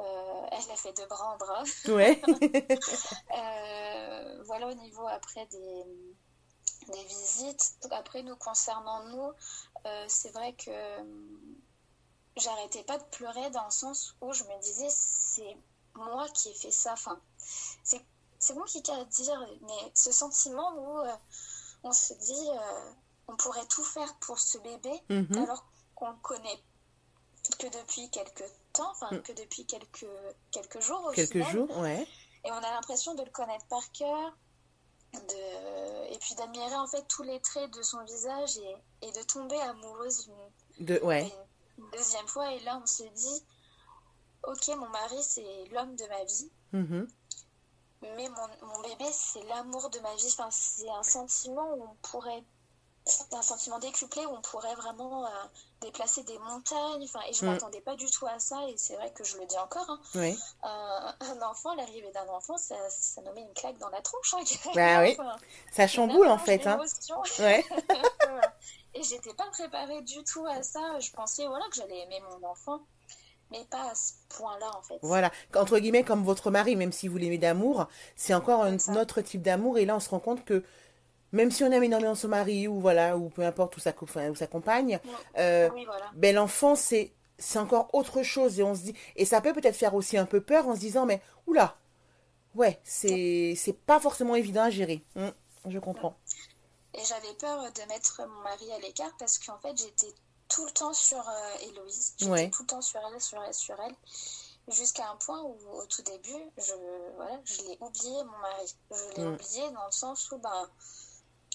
Euh, 0.00 0.46
elle 0.50 0.70
a 0.70 0.76
fait 0.76 0.92
de 0.92 1.06
bras 1.06 1.34
en 1.34 1.36
bras. 1.36 1.64
Ouais. 1.88 2.20
Euh, 3.34 4.42
voilà 4.44 4.68
au 4.68 4.74
niveau 4.74 5.06
après 5.06 5.46
des, 5.46 5.84
des 6.90 7.04
visites. 7.04 7.74
Après, 7.90 8.22
nous 8.22 8.36
concernant 8.36 9.04
nous, 9.04 9.32
euh, 9.86 10.04
c'est 10.08 10.30
vrai 10.30 10.52
que 10.54 10.70
euh, 10.70 11.02
j'arrêtais 12.36 12.82
pas 12.84 12.98
de 12.98 13.04
pleurer 13.04 13.50
dans 13.50 13.64
le 13.64 13.70
sens 13.70 14.14
où 14.20 14.32
je 14.32 14.44
me 14.44 14.60
disais 14.62 14.88
c'est 14.90 15.56
moi 15.94 16.28
qui 16.30 16.48
ai 16.50 16.54
fait 16.54 16.70
ça. 16.70 16.92
Enfin, 16.94 17.20
c'est 17.38 18.00
c'est 18.38 18.54
compliqué 18.54 18.90
à 18.92 19.04
dire, 19.04 19.46
mais 19.60 19.92
ce 19.94 20.10
sentiment 20.10 20.72
où 20.76 21.00
euh, 21.00 21.14
on 21.84 21.92
se 21.92 22.12
dit 22.14 22.48
euh, 22.50 22.92
on 23.28 23.36
pourrait 23.36 23.66
tout 23.66 23.84
faire 23.84 24.12
pour 24.18 24.38
ce 24.38 24.58
bébé 24.58 24.90
Mhm. 25.10 25.38
alors 25.44 25.64
qu'on 25.94 26.10
le 26.10 26.16
connaît 26.22 26.62
que 27.58 27.66
depuis 27.68 28.10
quelques 28.10 28.44
temps, 28.72 28.90
enfin 28.90 29.10
Mm. 29.12 29.22
que 29.22 29.32
depuis 29.32 29.64
quelques, 29.66 30.06
quelques 30.50 30.80
jours 30.80 31.04
au 31.06 31.10
Quelques 31.12 31.32
final. 31.32 31.52
jours, 31.52 31.78
ouais. 31.78 32.06
Et 32.44 32.50
on 32.50 32.56
a 32.56 32.70
l'impression 32.72 33.14
de 33.14 33.22
le 33.22 33.30
connaître 33.30 33.66
par 33.66 33.90
cœur, 33.92 34.36
de... 35.14 36.12
et 36.14 36.18
puis 36.18 36.34
d'admirer 36.34 36.74
en 36.76 36.86
fait 36.86 37.06
tous 37.08 37.22
les 37.22 37.40
traits 37.40 37.70
de 37.72 37.82
son 37.82 38.02
visage 38.04 38.56
et, 38.58 38.76
et 39.08 39.12
de 39.12 39.22
tomber 39.22 39.60
amoureuse 39.60 40.28
une, 40.78 40.86
De, 40.86 41.00
ouais. 41.02 41.32
une 41.78 41.90
deuxième 41.90 42.26
fois. 42.28 42.52
Et 42.52 42.60
là, 42.60 42.80
on 42.82 42.86
se 42.86 43.02
dit, 43.02 43.44
ok, 44.44 44.68
mon 44.76 44.88
mari, 44.88 45.22
c'est 45.22 45.64
l'homme 45.72 45.94
de 45.96 46.06
ma 46.06 46.24
vie, 46.24 46.50
Mhm. 46.72 47.06
mais 48.02 48.28
mon, 48.28 48.66
mon 48.68 48.80
bébé, 48.80 49.04
c'est 49.12 49.42
l'amour 49.44 49.90
de 49.90 49.98
ma 50.00 50.14
vie. 50.16 50.26
Enfin, 50.38 50.48
c'est 50.50 50.88
un 50.88 51.02
sentiment 51.02 51.74
où 51.74 51.82
on 51.84 51.94
pourrait 52.02 52.42
c'est 53.04 53.34
un 53.34 53.42
sentiment 53.42 53.78
décuplé 53.80 54.24
où 54.26 54.30
on 54.30 54.40
pourrait 54.42 54.74
vraiment 54.76 55.26
euh, 55.26 55.28
déplacer 55.80 56.22
des 56.22 56.38
montagnes. 56.38 57.02
Enfin, 57.02 57.20
et 57.28 57.32
je 57.32 57.44
ne 57.44 57.50
mm. 57.50 57.54
m'attendais 57.54 57.80
pas 57.80 57.96
du 57.96 58.06
tout 58.06 58.26
à 58.26 58.38
ça. 58.38 58.56
Et 58.68 58.74
c'est 58.76 58.94
vrai 58.94 59.10
que 59.10 59.24
je 59.24 59.36
le 59.38 59.46
dis 59.46 59.58
encore. 59.58 59.88
Hein. 59.90 60.00
Oui. 60.14 60.38
un 60.62 61.42
enfant, 61.42 61.74
l'arrivée 61.74 62.12
d'un 62.12 62.28
enfant, 62.28 62.56
ça, 62.56 62.76
ça 62.90 63.20
nous 63.22 63.32
met 63.32 63.40
une 63.40 63.54
claque 63.54 63.78
dans 63.78 63.88
la 63.88 64.00
tronche. 64.00 64.34
Hein, 64.34 64.44
bah 64.74 65.00
oui. 65.00 65.16
ça 65.72 65.88
chamboule 65.88 66.28
en 66.28 66.38
fait. 66.38 66.66
Hein. 66.66 66.78
Ouais. 67.38 67.64
et 68.94 69.02
j'étais 69.02 69.34
pas 69.34 69.46
préparée 69.50 70.02
du 70.02 70.22
tout 70.24 70.46
à 70.46 70.62
ça. 70.62 70.98
Je 71.00 71.10
pensais 71.10 71.46
voilà 71.46 71.64
que 71.70 71.76
j'allais 71.76 72.02
aimer 72.02 72.20
mon 72.30 72.48
enfant. 72.48 72.80
Mais 73.50 73.64
pas 73.70 73.90
à 73.90 73.94
ce 73.94 74.12
point-là, 74.30 74.70
en 74.78 74.82
fait. 74.82 74.98
Voilà, 75.02 75.30
entre 75.54 75.78
guillemets, 75.78 76.04
comme 76.04 76.24
votre 76.24 76.50
mari, 76.50 76.74
même 76.74 76.90
si 76.90 77.06
vous 77.06 77.18
l'aimez 77.18 77.36
d'amour, 77.36 77.86
c'est 78.16 78.32
encore 78.32 78.64
un 78.64 78.76
autre 78.96 79.20
type 79.20 79.42
d'amour. 79.42 79.76
Et 79.76 79.84
là, 79.84 79.94
on 79.94 80.00
se 80.00 80.08
rend 80.08 80.20
compte 80.20 80.42
que 80.46 80.64
même 81.32 81.50
si 81.50 81.64
on 81.64 81.72
aime 81.72 81.82
énormément 81.82 82.14
son 82.14 82.28
mari 82.28 82.68
ou 82.68 82.80
voilà 82.80 83.16
ou 83.16 83.28
peu 83.28 83.42
importe 83.44 83.76
où 83.76 83.80
sa, 83.80 83.92
ou 84.30 84.34
sa 84.34 84.46
compagne, 84.46 85.00
euh, 85.38 85.68
ben 86.14 86.34
l'enfant 86.34 86.74
c'est 86.74 87.12
c'est 87.38 87.58
encore 87.58 87.88
autre 87.92 88.22
chose 88.22 88.60
et 88.60 88.62
on 88.62 88.74
se 88.74 88.82
dit 88.82 88.94
et 89.16 89.24
ça 89.24 89.40
peut 89.40 89.52
peut-être 89.52 89.76
faire 89.76 89.94
aussi 89.94 90.16
un 90.16 90.26
peu 90.26 90.40
peur 90.40 90.68
en 90.68 90.74
se 90.74 90.80
disant 90.80 91.06
mais 91.06 91.20
oula 91.46 91.76
ouais 92.54 92.78
c'est 92.84 93.54
c'est 93.56 93.72
pas 93.72 93.98
forcément 93.98 94.34
évident 94.34 94.62
à 94.62 94.70
gérer. 94.70 95.02
Hum, 95.16 95.32
je 95.66 95.78
comprends. 95.78 96.16
Et 96.94 97.04
j'avais 97.04 97.34
peur 97.40 97.58
de 97.72 97.88
mettre 97.88 98.20
mon 98.28 98.42
mari 98.42 98.70
à 98.72 98.78
l'écart 98.78 99.12
parce 99.18 99.38
qu'en 99.38 99.58
fait 99.58 99.76
j'étais 99.76 100.12
tout 100.54 100.64
le 100.66 100.70
temps 100.72 100.92
sur 100.92 101.18
euh, 101.18 101.54
Héloïse. 101.62 102.14
J'étais 102.18 102.50
tout 102.50 102.62
le 102.62 102.68
temps 102.68 102.82
sur 102.82 103.00
elle, 103.12 103.20
sur 103.20 103.42
elle, 103.42 103.54
sur 103.54 103.76
elle. 103.80 103.94
Jusqu'à 104.68 105.10
un 105.10 105.16
point 105.16 105.42
où, 105.42 105.56
au 105.72 105.86
tout 105.86 106.02
début, 106.02 106.50
je, 106.56 106.72
voilà, 107.16 107.40
je 107.44 107.62
l'ai 107.62 107.78
oublié, 107.80 108.24
mon 108.24 108.38
mari. 108.38 108.74
Je 108.90 109.16
l'ai 109.16 109.26
hum. 109.26 109.34
oublié 109.34 109.70
dans 109.70 109.86
le 109.86 109.92
sens 109.92 110.30
où, 110.30 110.38
ben, 110.38 110.68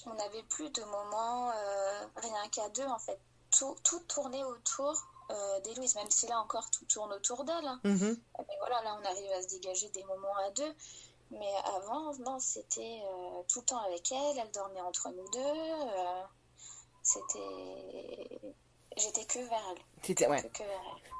on 0.06 0.14
n'avait 0.14 0.42
plus 0.44 0.70
de 0.70 0.82
moments 0.84 1.50
euh, 1.50 2.06
rien 2.16 2.48
qu'à 2.50 2.68
deux 2.70 2.86
en 2.86 2.98
fait. 2.98 3.18
Tout, 3.50 3.76
tout 3.82 4.00
tournait 4.00 4.44
autour 4.44 4.94
euh, 5.30 5.60
d'Héloïse, 5.60 5.94
même 5.94 6.10
si 6.10 6.26
là 6.26 6.38
encore 6.40 6.70
tout 6.70 6.84
tourne 6.84 7.12
autour 7.12 7.44
d'elle. 7.44 7.66
Hein. 7.66 7.80
Mm-hmm. 7.84 8.16
Mais 8.38 8.56
voilà, 8.60 8.82
là 8.82 8.98
on 9.00 9.04
arrive 9.04 9.32
à 9.32 9.42
se 9.42 9.48
dégager 9.48 9.88
des 9.90 10.04
moments 10.04 10.36
à 10.46 10.50
deux. 10.50 10.74
Mais 11.30 11.52
avant, 11.76 12.14
non, 12.20 12.38
c'était 12.38 13.00
euh, 13.02 13.42
tout 13.48 13.60
le 13.60 13.66
temps 13.66 13.82
avec 13.84 14.10
elle, 14.12 14.38
elle 14.38 14.50
dormait 14.50 14.80
entre 14.80 15.10
nous 15.10 15.28
deux. 15.30 16.02
c'était. 17.02 18.40
J'étais 18.96 19.24
que 19.26 19.38
vers 19.38 19.62
elle. 19.70 19.82
C'était, 20.02 20.26
ouais. 20.26 20.42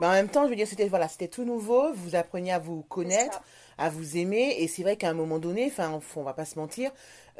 Mais 0.01 0.07
en 0.07 0.13
même 0.13 0.29
temps, 0.29 0.45
je 0.45 0.51
veux 0.51 0.57
dire, 0.57 0.67
c'était 0.67 0.89
voilà, 0.89 1.09
c'était 1.09 1.29
tout 1.29 1.45
nouveau, 1.45 1.93
vous 1.93 2.17
appreniez 2.17 2.53
à 2.53 2.59
vous 2.59 2.83
connaître, 2.83 3.41
à 3.77 3.89
vous 3.89 4.17
aimer, 4.17 4.57
et 4.59 4.69
c'est 4.69 4.83
vrai 4.83 4.97
qu'à 4.97 5.11
un 5.11 5.15
moment 5.15 5.39
donné, 5.39 5.67
enfin, 5.67 6.01
on 6.17 6.23
va 6.23 6.35
pas 6.35 6.45
se 6.45 6.59
mentir, 6.59 6.91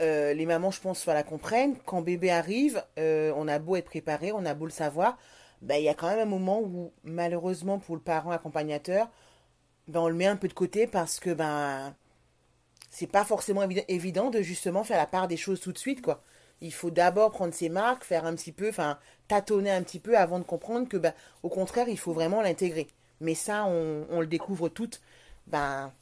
euh, 0.01 0.33
les 0.35 0.47
mamans, 0.47 0.71
je 0.71 0.81
pense, 0.81 1.07
la 1.07 1.23
comprennent. 1.23 1.77
Quand 1.87 2.03
bébé 2.03 2.31
arrive, 2.31 2.83
euh, 2.99 3.33
on 3.37 3.49
a 3.49 3.59
beau 3.59 3.77
être 3.77 3.87
préparé, 3.87 4.33
on 4.33 4.45
a 4.45 4.55
beau 4.55 4.65
le 4.67 4.71
savoir, 4.71 5.19
ben, 5.63 5.77
il 5.77 5.85
y 5.85 5.89
a 5.89 5.95
quand 5.95 6.09
même 6.09 6.21
un 6.21 6.25
moment 6.25 6.61
où, 6.61 6.93
malheureusement, 7.05 7.79
pour 7.79 7.97
le 7.97 8.03
parent 8.03 8.31
accompagnateur, 8.31 9.09
ben, 9.89 10.01
on 10.01 10.09
le 10.09 10.15
met 10.15 10.27
un 10.27 10.37
peu 10.37 10.49
de 10.49 10.53
côté 10.55 10.87
parce 10.87 11.19
que 11.19 11.31
ben 11.31 11.95
c'est 12.91 13.07
pas 13.07 13.25
forcément 13.25 13.63
évident 13.89 14.31
de 14.31 14.43
justement 14.43 14.85
faire 14.85 14.97
la 14.99 15.07
part 15.07 15.29
des 15.29 15.37
choses 15.37 15.61
tout 15.61 15.73
de 15.73 15.79
suite, 15.79 16.03
quoi. 16.03 16.23
Il 16.61 16.73
faut 16.73 16.91
d'abord 16.91 17.31
prendre 17.31 17.55
ses 17.55 17.69
marques, 17.69 18.05
faire 18.05 18.25
un 18.25 18.35
petit 18.35 18.51
peu, 18.53 18.71
enfin, 18.71 18.99
tâtonner 19.29 19.71
un 19.71 19.83
petit 19.83 20.01
peu 20.01 20.19
avant 20.19 20.39
de 20.39 20.45
comprendre 20.45 20.89
que, 20.89 20.97
ben, 20.97 21.15
au 21.43 21.49
contraire, 21.49 21.89
il 21.89 21.99
faut 21.99 22.13
vraiment 22.13 22.43
l'intégrer. 22.43 22.89
Mais 23.21 23.35
ça, 23.35 23.65
on, 23.67 24.21
le 24.21 24.27
découvre 24.27 24.69
tout, 24.69 24.91
ben, 25.47 25.93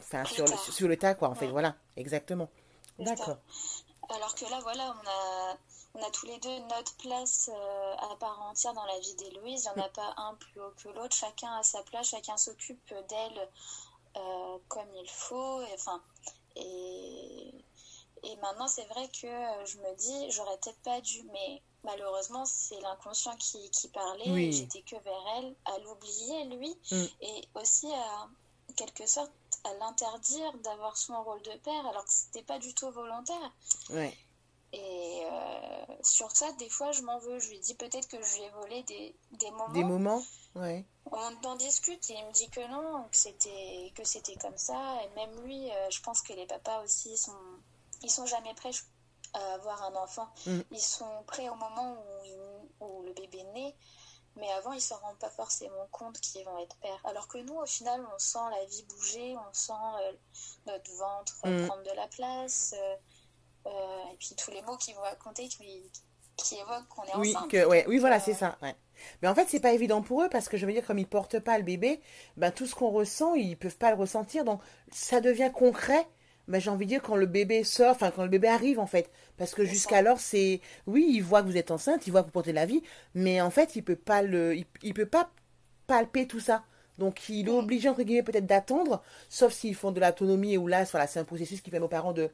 enfin, 0.00 0.24
sur 0.24 0.88
le 0.88 0.96
tas, 0.96 1.14
quoi, 1.14 1.28
en 1.28 1.34
fait, 1.34 1.48
voilà, 1.48 1.74
exactement. 1.96 2.48
D'accord. 3.00 3.36
Alors 4.08 4.34
que 4.34 4.44
là, 4.46 4.58
voilà, 4.62 4.94
on 5.02 5.08
a, 5.08 5.56
on 5.94 6.06
a 6.06 6.10
tous 6.10 6.26
les 6.26 6.38
deux 6.38 6.58
notre 6.68 6.96
place 6.96 7.50
euh, 7.52 7.94
à 8.12 8.16
part 8.16 8.40
entière 8.42 8.74
dans 8.74 8.84
la 8.84 8.98
vie 8.98 9.14
d'Héloïse. 9.14 9.68
Il 9.70 9.76
n'y 9.76 9.82
en 9.82 9.86
a 9.86 9.88
pas 9.88 10.14
un 10.16 10.34
plus 10.34 10.60
haut 10.60 10.72
que 10.76 10.88
l'autre. 10.88 11.14
Chacun 11.14 11.52
a 11.58 11.62
sa 11.62 11.82
place, 11.84 12.08
chacun 12.08 12.36
s'occupe 12.36 12.94
d'elle 13.08 13.48
euh, 14.16 14.58
comme 14.68 14.88
il 14.96 15.08
faut. 15.08 15.62
Et, 15.62 15.74
enfin, 15.74 16.02
et, 16.56 17.64
et 18.22 18.36
maintenant, 18.36 18.68
c'est 18.68 18.86
vrai 18.86 19.08
que 19.08 19.28
je 19.66 19.78
me 19.78 19.96
dis, 19.96 20.30
j'aurais 20.32 20.58
peut-être 20.58 20.82
pas 20.82 21.00
dû, 21.00 21.22
mais 21.32 21.62
malheureusement, 21.84 22.44
c'est 22.44 22.80
l'inconscient 22.80 23.36
qui, 23.36 23.70
qui 23.70 23.88
parlait. 23.88 24.52
J'étais 24.52 24.82
que 24.82 24.96
vers 24.96 25.24
elle, 25.38 25.54
à 25.64 25.78
l'oublier, 25.78 26.44
lui, 26.44 26.76
mm. 26.90 27.04
et 27.22 27.48
aussi 27.54 27.92
à, 27.92 28.28
quelque 28.76 29.06
sorte, 29.06 29.32
à 29.64 29.74
l'interdire 29.74 30.52
d'avoir 30.64 30.96
son 30.96 31.22
rôle 31.22 31.42
de 31.42 31.56
père 31.58 31.86
alors 31.86 32.04
que 32.04 32.12
c'était 32.12 32.42
pas 32.42 32.58
du 32.58 32.74
tout 32.74 32.90
volontaire. 32.90 33.52
Ouais. 33.90 34.16
Et 34.72 35.22
euh, 35.24 35.94
sur 36.02 36.30
ça, 36.30 36.50
des 36.52 36.68
fois, 36.68 36.92
je 36.92 37.02
m'en 37.02 37.18
veux. 37.18 37.38
Je 37.40 37.50
lui 37.50 37.58
dis 37.58 37.74
peut-être 37.74 38.06
que 38.08 38.22
je 38.22 38.36
lui 38.36 38.42
ai 38.42 38.50
volé 38.50 38.82
des, 38.84 39.14
des 39.32 39.50
moments. 39.50 39.72
Des 39.72 39.84
moments 39.84 40.22
Ouais. 40.54 40.84
On 41.12 41.48
en 41.48 41.56
discute 41.56 42.10
et 42.10 42.14
il 42.14 42.26
me 42.26 42.32
dit 42.32 42.48
que 42.50 42.60
non, 42.70 43.04
que 43.10 43.16
c'était 43.16 43.92
que 43.94 44.04
c'était 44.04 44.36
comme 44.36 44.56
ça. 44.56 44.98
Et 45.04 45.14
même 45.14 45.44
lui, 45.44 45.70
euh, 45.70 45.90
je 45.90 46.00
pense 46.02 46.22
que 46.22 46.32
les 46.32 46.46
papas 46.46 46.82
aussi 46.82 47.16
sont, 47.16 47.32
ils 48.02 48.10
sont 48.10 48.26
jamais 48.26 48.54
prêts 48.54 48.70
à 49.32 49.54
avoir 49.54 49.82
un 49.84 49.94
enfant. 49.94 50.28
Mm. 50.46 50.60
Ils 50.72 50.80
sont 50.80 51.22
prêts 51.26 51.48
au 51.48 51.54
moment 51.54 51.96
où, 52.80 52.84
où 52.84 53.02
le 53.02 53.12
bébé 53.12 53.44
naît. 53.54 53.74
Mais 54.36 54.50
avant, 54.52 54.72
ils 54.72 54.80
s'en 54.80 54.96
rendent 54.98 55.18
pas 55.18 55.30
forcément 55.30 55.88
compte 55.90 56.20
qu'ils 56.20 56.44
vont 56.44 56.58
être 56.58 56.76
pères. 56.76 57.00
Alors 57.04 57.28
que 57.28 57.38
nous, 57.38 57.54
au 57.54 57.66
final, 57.66 58.00
on 58.14 58.18
sent 58.18 58.38
la 58.50 58.64
vie 58.66 58.84
bouger, 58.84 59.36
on 59.36 59.52
sent 59.52 59.72
euh, 59.72 60.12
notre 60.66 60.90
ventre 60.92 61.36
mm. 61.44 61.66
prendre 61.66 61.82
de 61.82 61.96
la 61.96 62.06
place. 62.08 62.74
Euh, 62.78 62.96
euh, 63.66 64.12
et 64.12 64.16
puis 64.16 64.34
tous 64.36 64.50
les 64.50 64.62
mots 64.62 64.76
qu'ils 64.76 64.94
vont 64.94 65.02
raconter 65.02 65.48
qui, 65.48 65.90
qui 66.36 66.54
évoquent 66.54 66.88
qu'on 66.88 67.04
est 67.04 67.16
oui, 67.16 67.36
ensemble. 67.36 67.48
Que, 67.50 67.66
ouais, 67.66 67.84
oui, 67.88 67.98
voilà, 67.98 68.20
c'est 68.20 68.34
ça. 68.34 68.56
Ouais. 68.62 68.74
Mais 69.20 69.28
en 69.28 69.34
fait, 69.34 69.46
c'est 69.48 69.60
pas 69.60 69.72
évident 69.72 70.02
pour 70.02 70.22
eux 70.22 70.28
parce 70.28 70.48
que 70.48 70.56
je 70.56 70.64
veux 70.64 70.72
dire, 70.72 70.86
comme 70.86 70.98
ils 70.98 71.06
portent 71.06 71.40
pas 71.40 71.58
le 71.58 71.64
bébé, 71.64 72.00
ben, 72.36 72.50
tout 72.50 72.66
ce 72.66 72.74
qu'on 72.74 72.90
ressent, 72.90 73.34
ils 73.34 73.56
peuvent 73.56 73.76
pas 73.76 73.90
le 73.90 73.96
ressentir. 73.96 74.44
Donc, 74.44 74.60
ça 74.92 75.20
devient 75.20 75.50
concret 75.52 76.06
mais 76.48 76.60
j'ai 76.60 76.70
envie 76.70 76.86
de 76.86 76.90
dire 76.90 77.02
quand 77.02 77.16
le 77.16 77.26
bébé 77.26 77.64
sort, 77.64 77.92
enfin 77.92 78.10
quand 78.10 78.22
le 78.22 78.28
bébé 78.28 78.48
arrive 78.48 78.78
en 78.78 78.86
fait. 78.86 79.10
Parce 79.36 79.54
que 79.54 79.64
jusqu'alors, 79.64 80.20
c'est. 80.20 80.60
Oui, 80.86 81.10
il 81.14 81.22
voit 81.22 81.42
que 81.42 81.46
vous 81.48 81.56
êtes 81.56 81.70
enceinte, 81.70 82.06
il 82.06 82.10
voit 82.10 82.22
que 82.22 82.26
vous 82.26 82.32
portez 82.32 82.52
la 82.52 82.66
vie, 82.66 82.82
mais 83.14 83.40
en 83.40 83.50
fait, 83.50 83.76
il 83.76 83.82
peut 83.82 83.96
pas 83.96 84.22
le. 84.22 84.56
Il, 84.82 84.94
peut 84.94 85.06
pas 85.06 85.30
palper 85.86 86.26
tout 86.26 86.40
ça. 86.40 86.64
Donc 86.98 87.28
il 87.28 87.48
est 87.48 87.50
obligé, 87.50 87.88
entre 87.88 88.02
guillemets, 88.02 88.22
peut-être 88.22 88.46
d'attendre, 88.46 89.02
sauf 89.28 89.52
s'ils 89.52 89.74
font 89.74 89.92
de 89.92 90.00
l'autonomie 90.00 90.58
ou 90.58 90.66
là, 90.66 90.84
voilà, 90.84 91.06
c'est 91.06 91.18
un 91.20 91.24
processus 91.24 91.60
qui 91.62 91.70
permet 91.70 91.86
aux 91.86 91.88
parents 91.88 92.12
de 92.12 92.30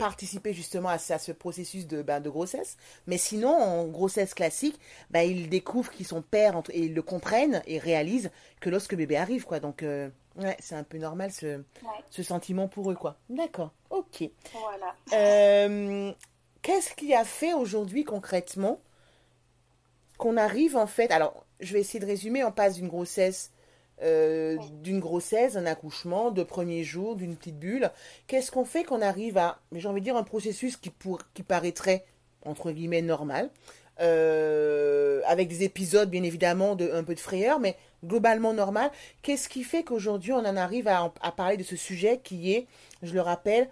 participer 0.00 0.52
justement 0.52 0.88
à, 0.88 0.98
ce 0.98 1.32
processus 1.32 1.86
de, 1.86 2.02
ben, 2.02 2.20
de 2.20 2.28
grossesse. 2.28 2.76
Mais 3.06 3.18
sinon, 3.18 3.50
en 3.50 3.86
grossesse 3.86 4.34
classique, 4.34 4.78
ben, 5.10 5.20
ils 5.20 5.48
découvrent 5.48 5.92
qu'ils 5.92 6.06
sont 6.06 6.22
pères 6.22 6.62
et 6.70 6.80
ils 6.80 6.94
le 6.94 7.02
comprennent 7.02 7.62
et 7.66 7.78
réalisent 7.78 8.30
que 8.60 8.70
lorsque 8.70 8.92
le 8.92 8.98
bébé 8.98 9.16
arrive, 9.16 9.44
quoi. 9.44 9.60
Donc, 9.60 9.82
euh, 9.82 10.08
Ouais, 10.36 10.56
c'est 10.60 10.76
un 10.76 10.84
peu 10.84 10.98
normal 10.98 11.32
ce, 11.32 11.62
ce 12.08 12.22
sentiment 12.22 12.68
pour 12.68 12.90
eux, 12.90 12.94
quoi. 12.94 13.16
D'accord, 13.28 13.72
ok. 13.90 14.30
Voilà. 14.52 14.94
Euh, 15.12 16.12
qu'est-ce 16.62 16.94
qui 16.94 17.12
a 17.14 17.24
fait 17.24 17.52
aujourd'hui 17.52 18.04
concrètement 18.04 18.80
qu'on 20.18 20.36
arrive 20.36 20.76
en 20.76 20.86
fait. 20.86 21.10
Alors, 21.10 21.46
je 21.60 21.72
vais 21.72 21.80
essayer 21.80 21.98
de 21.98 22.06
résumer. 22.06 22.44
On 22.44 22.52
passe 22.52 22.76
d'une 22.76 22.88
grossesse, 22.88 23.50
euh, 24.02 24.56
d'une 24.82 25.00
grossesse, 25.00 25.56
un 25.56 25.66
accouchement, 25.66 26.30
de 26.30 26.42
premier 26.42 26.84
jour, 26.84 27.16
d'une 27.16 27.36
petite 27.36 27.58
bulle. 27.58 27.90
Qu'est-ce 28.26 28.50
qu'on 28.50 28.64
fait 28.64 28.84
qu'on 28.84 29.02
arrive 29.02 29.36
à, 29.38 29.58
j'ai 29.72 29.88
envie 29.88 30.00
de 30.00 30.04
dire, 30.04 30.16
un 30.16 30.22
processus 30.22 30.76
qui, 30.76 30.90
pour, 30.90 31.20
qui 31.34 31.42
paraîtrait 31.42 32.04
entre 32.44 32.70
guillemets 32.72 33.02
normal, 33.02 33.50
euh, 34.00 35.20
avec 35.26 35.48
des 35.48 35.62
épisodes 35.62 36.08
bien 36.08 36.22
évidemment 36.22 36.74
de 36.74 36.90
un 36.90 37.04
peu 37.04 37.14
de 37.14 37.20
frayeur, 37.20 37.60
mais 37.60 37.76
globalement 38.04 38.54
normal. 38.54 38.90
Qu'est-ce 39.22 39.48
qui 39.48 39.62
fait 39.62 39.82
qu'aujourd'hui 39.82 40.32
on 40.32 40.38
en 40.38 40.56
arrive 40.56 40.88
à, 40.88 41.12
parler 41.36 41.56
de 41.56 41.62
ce 41.62 41.76
sujet 41.76 42.20
qui 42.22 42.52
est, 42.52 42.66
je 43.02 43.12
le 43.12 43.20
rappelle, 43.20 43.68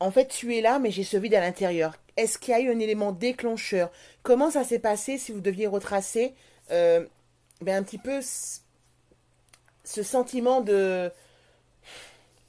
en 0.00 0.10
fait 0.10 0.26
tu 0.26 0.56
es 0.56 0.60
là 0.60 0.78
mais 0.78 0.90
j'ai 0.90 1.04
ce 1.04 1.16
vide 1.16 1.34
à 1.34 1.40
l'intérieur. 1.40 1.94
Est-ce 2.16 2.38
qu'il 2.38 2.52
y 2.52 2.56
a 2.56 2.60
eu 2.60 2.70
un 2.70 2.78
élément 2.80 3.12
déclencheur? 3.12 3.90
Comment 4.22 4.50
ça 4.50 4.64
s'est 4.64 4.80
passé 4.80 5.16
si 5.16 5.32
vous 5.32 5.40
deviez 5.40 5.66
retracer 5.66 6.34
euh, 6.70 7.06
ben, 7.60 7.76
un 7.76 7.82
petit 7.82 7.98
peu 7.98 8.20
ce 9.84 10.02
sentiment 10.02 10.60
de 10.60 11.10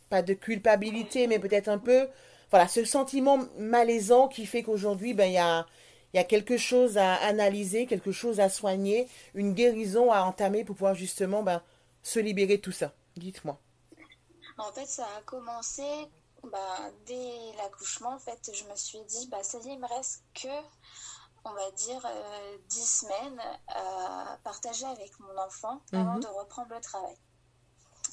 pas 0.09 0.21
de 0.21 0.33
culpabilité 0.33 1.27
mais 1.27 1.39
peut-être 1.39 1.69
un 1.69 1.77
peu 1.77 2.07
voilà 2.49 2.67
ce 2.67 2.83
sentiment 2.83 3.39
malaisant 3.57 4.27
qui 4.27 4.45
fait 4.45 4.63
qu'aujourd'hui 4.63 5.13
ben 5.13 5.25
il 5.25 5.33
y 5.33 5.37
a 5.37 5.65
y 6.13 6.19
a 6.19 6.23
quelque 6.23 6.57
chose 6.57 6.97
à 6.97 7.15
analyser, 7.15 7.85
quelque 7.85 8.11
chose 8.11 8.39
à 8.39 8.49
soigner, 8.49 9.07
une 9.33 9.53
guérison 9.53 10.11
à 10.11 10.21
entamer 10.23 10.63
pour 10.63 10.75
pouvoir 10.75 10.95
justement 10.95 11.43
ben, 11.43 11.61
se 12.03 12.19
libérer 12.19 12.57
de 12.57 12.61
tout 12.61 12.71
ça. 12.71 12.93
Dites-moi. 13.15 13.59
En 14.57 14.71
fait, 14.71 14.85
ça 14.85 15.07
a 15.17 15.21
commencé 15.21 15.83
bah, 16.43 16.91
dès 17.05 17.29
l'accouchement. 17.57 18.13
En 18.13 18.19
fait, 18.19 18.51
je 18.53 18.63
me 18.65 18.75
suis 18.75 19.01
dit, 19.07 19.27
bah, 19.29 19.43
ça 19.43 19.59
y 19.59 19.69
est, 19.69 19.73
il 19.73 19.79
me 19.79 19.87
reste 19.87 20.23
que, 20.33 20.47
on 21.43 21.53
va 21.53 21.71
dire, 21.71 22.05
euh, 22.05 22.57
dix 22.69 23.01
semaines 23.01 23.41
à 23.67 24.37
partager 24.43 24.85
avec 24.85 25.19
mon 25.19 25.37
enfant 25.37 25.81
avant 25.91 26.13
mhm. 26.13 26.21
de 26.21 26.27
reprendre 26.27 26.73
le 26.73 26.81
travail. 26.81 27.15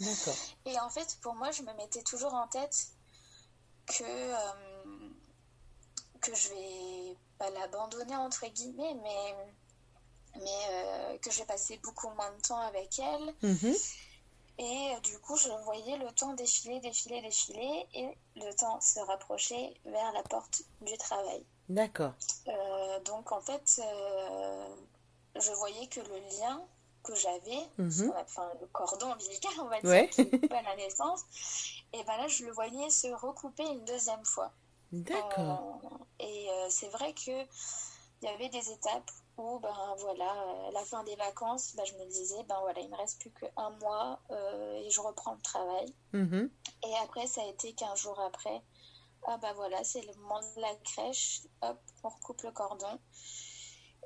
D'accord. 0.00 0.36
Et 0.66 0.78
en 0.80 0.88
fait, 0.90 1.18
pour 1.20 1.34
moi, 1.34 1.50
je 1.50 1.62
me 1.62 1.72
mettais 1.74 2.02
toujours 2.02 2.34
en 2.34 2.46
tête 2.48 2.88
que, 3.86 4.04
euh, 4.04 5.10
que 6.20 6.34
je 6.34 6.48
vais 6.50 7.16
pas 7.38 7.50
l'abandonner 7.50 8.16
entre 8.16 8.46
guillemets, 8.46 8.94
mais 9.02 9.34
mais 10.36 10.60
euh, 10.70 11.18
que 11.18 11.30
j'ai 11.30 11.44
passé 11.44 11.78
beaucoup 11.82 12.08
moins 12.10 12.30
de 12.32 12.40
temps 12.42 12.60
avec 12.60 12.98
elle. 12.98 13.34
Mhm. 13.42 13.74
Et 14.58 14.94
euh, 14.94 15.00
du 15.00 15.18
coup, 15.20 15.36
je 15.36 15.48
voyais 15.64 15.96
le 15.98 16.10
temps 16.12 16.34
défiler, 16.34 16.80
défiler, 16.80 17.22
défiler, 17.22 17.86
et 17.94 18.18
le 18.36 18.52
temps 18.54 18.80
se 18.80 18.98
rapprocher 19.00 19.74
vers 19.84 20.12
la 20.12 20.22
porte 20.24 20.62
du 20.80 20.96
travail. 20.98 21.44
D'accord. 21.68 22.12
Euh, 22.48 23.00
donc 23.00 23.30
en 23.32 23.40
fait, 23.40 23.80
je 25.36 25.52
voyais 25.52 25.86
que 25.88 26.00
le 26.00 26.18
lien 26.38 26.62
que 27.04 27.14
j'avais, 27.14 27.58
Mhm. 27.78 28.12
enfin 28.20 28.50
le 28.60 28.66
cordon 28.68 29.12
ombilical, 29.12 29.52
on 29.60 29.68
va 29.68 29.80
dire, 29.80 29.90
Ouais. 29.90 30.08
qui 30.08 30.28
coupe 30.28 30.52
à 30.52 30.62
la 30.62 30.76
naissance, 30.76 31.22
et 31.92 32.02
ben 32.04 32.16
là, 32.18 32.28
je 32.28 32.44
le 32.44 32.52
voyais 32.52 32.90
se 32.90 33.06
recouper 33.08 33.64
une 33.64 33.84
deuxième 33.84 34.24
fois. 34.24 34.52
D'accord. 34.92 35.80
Euh, 35.84 36.24
et 36.24 36.50
euh, 36.50 36.66
c'est 36.70 36.88
vrai 36.88 37.12
que 37.14 37.44
il 38.20 38.24
y 38.24 38.28
avait 38.28 38.48
des 38.48 38.70
étapes 38.72 39.10
où, 39.36 39.60
ben 39.60 39.94
voilà, 39.98 40.24
euh, 40.42 40.68
à 40.68 40.70
la 40.72 40.84
fin 40.84 41.04
des 41.04 41.14
vacances, 41.14 41.76
ben, 41.76 41.84
je 41.84 41.94
me 41.94 42.04
disais, 42.06 42.42
ben 42.48 42.58
voilà, 42.60 42.80
il 42.80 42.90
me 42.90 42.96
reste 42.96 43.20
plus 43.20 43.30
qu'un 43.30 43.70
mois 43.80 44.18
euh, 44.30 44.74
et 44.84 44.90
je 44.90 45.00
reprends 45.00 45.34
le 45.34 45.40
travail. 45.42 45.94
Mhm. 46.12 46.50
Et 46.84 46.96
après, 47.04 47.26
ça 47.28 47.42
a 47.42 47.44
été 47.46 47.72
15 47.74 48.00
jours 48.00 48.18
après. 48.20 48.60
Ah 49.26 49.36
ben 49.38 49.52
voilà, 49.54 49.82
c'est 49.84 50.00
le 50.02 50.14
moment 50.14 50.40
de 50.56 50.60
la 50.60 50.74
crèche. 50.76 51.42
Hop, 51.62 51.78
on 52.02 52.08
recoupe 52.08 52.42
le 52.42 52.52
cordon. 52.52 52.98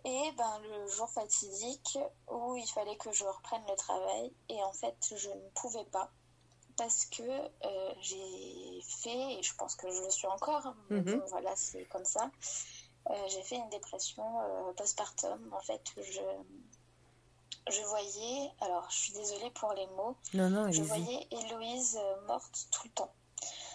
Et 0.05 0.33
ben 0.37 0.59
le 0.61 0.87
jour 0.89 1.09
fatidique 1.11 1.97
où 2.29 2.57
il 2.57 2.67
fallait 2.67 2.97
que 2.97 3.13
je 3.13 3.25
reprenne 3.25 3.63
le 3.69 3.77
travail. 3.77 4.33
Et 4.49 4.61
en 4.65 4.73
fait, 4.73 4.97
je 5.17 5.29
ne 5.29 5.49
pouvais 5.55 5.85
pas. 5.87 6.11
Parce 6.77 7.05
que 7.07 7.23
euh, 7.23 7.95
j'ai 8.01 8.81
fait, 9.03 9.35
et 9.39 9.43
je 9.43 9.55
pense 9.57 9.77
que 9.77 9.89
je 9.91 10.03
le 10.03 10.11
suis 10.11 10.27
encore, 10.27 10.67
hein, 10.67 10.77
Mhm. 10.91 11.23
voilà, 11.29 11.55
c'est 11.55 11.85
comme 11.85 12.05
ça. 12.07 12.31
Euh, 13.11 13.15
j'ai 13.29 13.43
fait 13.43 13.57
une 13.57 13.69
dépression 13.69 14.25
euh, 14.41 14.73
postpartum. 14.73 15.53
En 15.53 15.61
fait, 15.61 15.83
je, 15.99 16.23
je 17.71 17.83
voyais, 17.83 18.51
alors 18.61 18.89
je 18.91 18.97
suis 18.97 19.13
désolée 19.13 19.51
pour 19.51 19.73
les 19.75 19.87
mots, 19.89 20.17
Non, 20.35 20.49
non, 20.49 20.73
je 20.73 20.83
voyais 20.83 21.29
Héloïse 21.31 22.01
morte 22.27 22.67
tout 22.73 22.89
le 22.89 22.93
temps. 22.95 23.13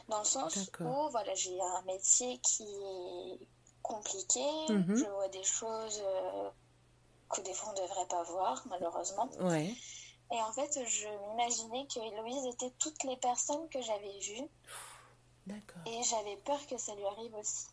Dans 0.10 0.20
le 0.20 0.26
sens 0.26 0.56
où 0.80 1.10
voilà, 1.10 1.34
j'ai 1.36 1.60
un 1.60 1.82
métier 1.84 2.38
qui 2.40 2.64
est 2.64 3.40
compliqué, 3.84 4.46
Mhm. 4.70 4.96
je 4.96 5.06
vois 5.06 5.28
des 5.30 5.44
choses 5.44 6.02
euh, 6.04 6.50
que 7.30 7.42
des 7.42 7.54
fois 7.54 7.70
on 7.70 7.82
ne 7.82 7.88
devrait 7.88 8.08
pas 8.08 8.24
voir, 8.24 8.64
malheureusement. 8.68 9.30
Ouais. 9.42 9.74
Et 10.32 10.42
en 10.42 10.52
fait, 10.52 10.80
je 10.86 11.08
m'imaginais 11.30 11.88
que 11.88 12.00
Héloïse 12.00 12.46
était 12.48 12.72
toutes 12.80 13.04
les 13.06 13.16
personnes 13.18 13.68
que 13.70 13.82
j'avais 13.82 14.20
vues 14.20 14.48
D'accord. 15.46 15.82
et 15.86 16.04
j'avais 16.04 16.36
peur 16.38 16.60
que 16.68 16.78
ça 16.78 16.94
lui 16.96 17.06
arrive 17.06 17.34
aussi. 17.36 17.68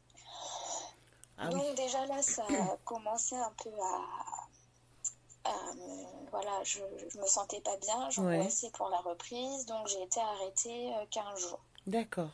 Ah 1.36 1.48
oui. 1.48 1.54
Donc 1.54 1.74
déjà 1.76 2.06
là, 2.06 2.22
ça 2.22 2.44
a 2.44 2.76
commencé 2.84 3.34
un 3.36 3.52
peu 3.62 3.70
à... 5.44 5.50
voilà, 6.30 6.62
je, 6.64 6.80
je 7.12 7.18
me 7.18 7.26
sentais 7.26 7.60
pas 7.60 7.76
bien, 7.78 8.08
j'angoissais 8.10 8.70
pour 8.70 8.88
la 8.88 8.98
reprise, 8.98 9.66
donc 9.66 9.86
j'ai 9.88 10.02
été 10.02 10.20
arrêtée 10.20 10.94
euh, 10.96 11.06
15 11.10 11.40
jours. 11.40 11.60
D'accord. 11.86 12.32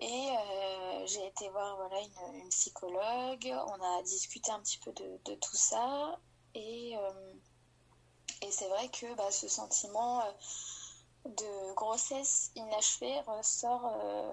Et 0.00 0.30
euh, 0.30 1.06
j'ai 1.06 1.26
été 1.26 1.48
voir 1.50 1.76
voilà, 1.76 2.00
une, 2.00 2.40
une 2.42 2.48
psychologue, 2.50 3.54
on 3.68 3.82
a 3.98 4.02
discuté 4.02 4.50
un 4.50 4.60
petit 4.60 4.78
peu 4.78 4.92
de, 4.92 5.20
de 5.24 5.34
tout 5.36 5.56
ça, 5.56 6.18
et, 6.54 6.96
euh, 6.96 7.34
et 8.42 8.50
c'est 8.50 8.68
vrai 8.68 8.88
que 8.90 9.14
bah, 9.14 9.30
ce 9.30 9.48
sentiment 9.48 10.20
euh, 10.22 10.30
de 11.26 11.74
grossesse 11.74 12.50
inachevée 12.54 13.20
ressort 13.26 13.86
euh, 13.86 14.32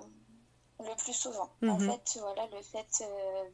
le 0.79 0.95
plus 0.97 1.13
souvent. 1.13 1.49
En 1.67 1.77
Mhm. 1.77 1.79
fait, 1.79 2.17
voilà, 2.21 2.47
le 2.47 2.61
fait 2.61 3.03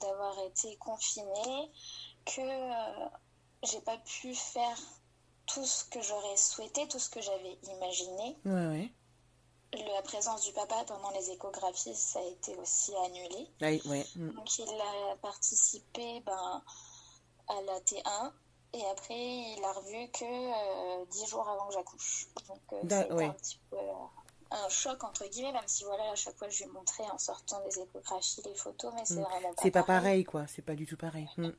d'avoir 0.01 0.39
été 0.41 0.77
confinée, 0.77 1.72
que 2.25 2.41
j'ai 3.63 3.81
pas 3.81 4.00
pu 4.00 4.34
faire 4.34 4.77
tout 5.46 5.65
ce 5.65 5.86
que 5.86 6.01
j'aurais 6.01 6.38
souhaité, 6.38 6.88
tout 6.88 7.00
ce 7.00 7.10
que 7.10 7.22
j'avais 7.22 7.60
imaginé. 7.63 8.38
Ouais, 8.46 8.51
ouais. 8.67 8.93
La 9.74 10.02
présence 10.02 10.44
du 10.44 10.54
papa 10.54 10.84
pendant 10.88 11.12
les 11.12 11.30
échographies, 11.32 11.94
ça 11.94 12.20
a 12.20 12.24
été 12.24 12.56
aussi 12.56 12.94
annulé. 13.06 13.48
Ah. 13.62 13.72
Mm. 14.16 14.32
Donc 14.32 14.60
il 14.60 14.82
a 14.82 15.16
participé 15.18 16.22
ben, 16.26 16.64
à 17.50 17.62
la 17.62 17.80
T1 17.82 18.32
et 18.74 18.86
après 18.92 19.16
il 19.16 19.62
a 19.64 19.72
revu 19.74 20.10
que 20.12 20.24
euh, 20.24 21.06
dix 21.12 21.28
jours 21.28 21.48
avant 21.50 21.68
que 21.68 21.74
j'accouche. 21.74 22.28
Donc 22.48 22.62
euh, 22.74 22.80
c'était 22.84 23.14
ouais. 23.14 23.25
un 23.25 23.34
petit 23.34 23.60
peu 23.70 23.77
euh, 23.77 24.51
un 24.51 24.70
choc 24.70 25.03
entre 25.03 25.25
guillemets, 25.27 25.51
même 25.51 25.68
si 25.68 25.84
voilà 25.84 26.12
à 26.12 26.16
chaque 26.16 26.38
fois 26.38 26.48
je 26.50 26.64
lui 26.64 26.72
montrais 26.72 27.03
en 27.12 27.18
sortant 27.18 27.60
des 27.66 27.80
échographies 27.80 28.42
les 28.46 28.56
photos, 28.56 28.94
mais 28.96 29.06
c'est 29.06 29.16
Mm. 29.16 29.24
vraiment 29.24 29.53
pas 29.53 29.62
C'est 29.62 29.72
pas 29.72 29.84
pareil, 29.84 30.24
quoi. 30.24 30.48
C'est 30.48 30.62
pas 30.62 30.75
du 30.75 30.86
tout 30.86 30.98
pareil. 30.98 31.30
Mm. 31.38 31.50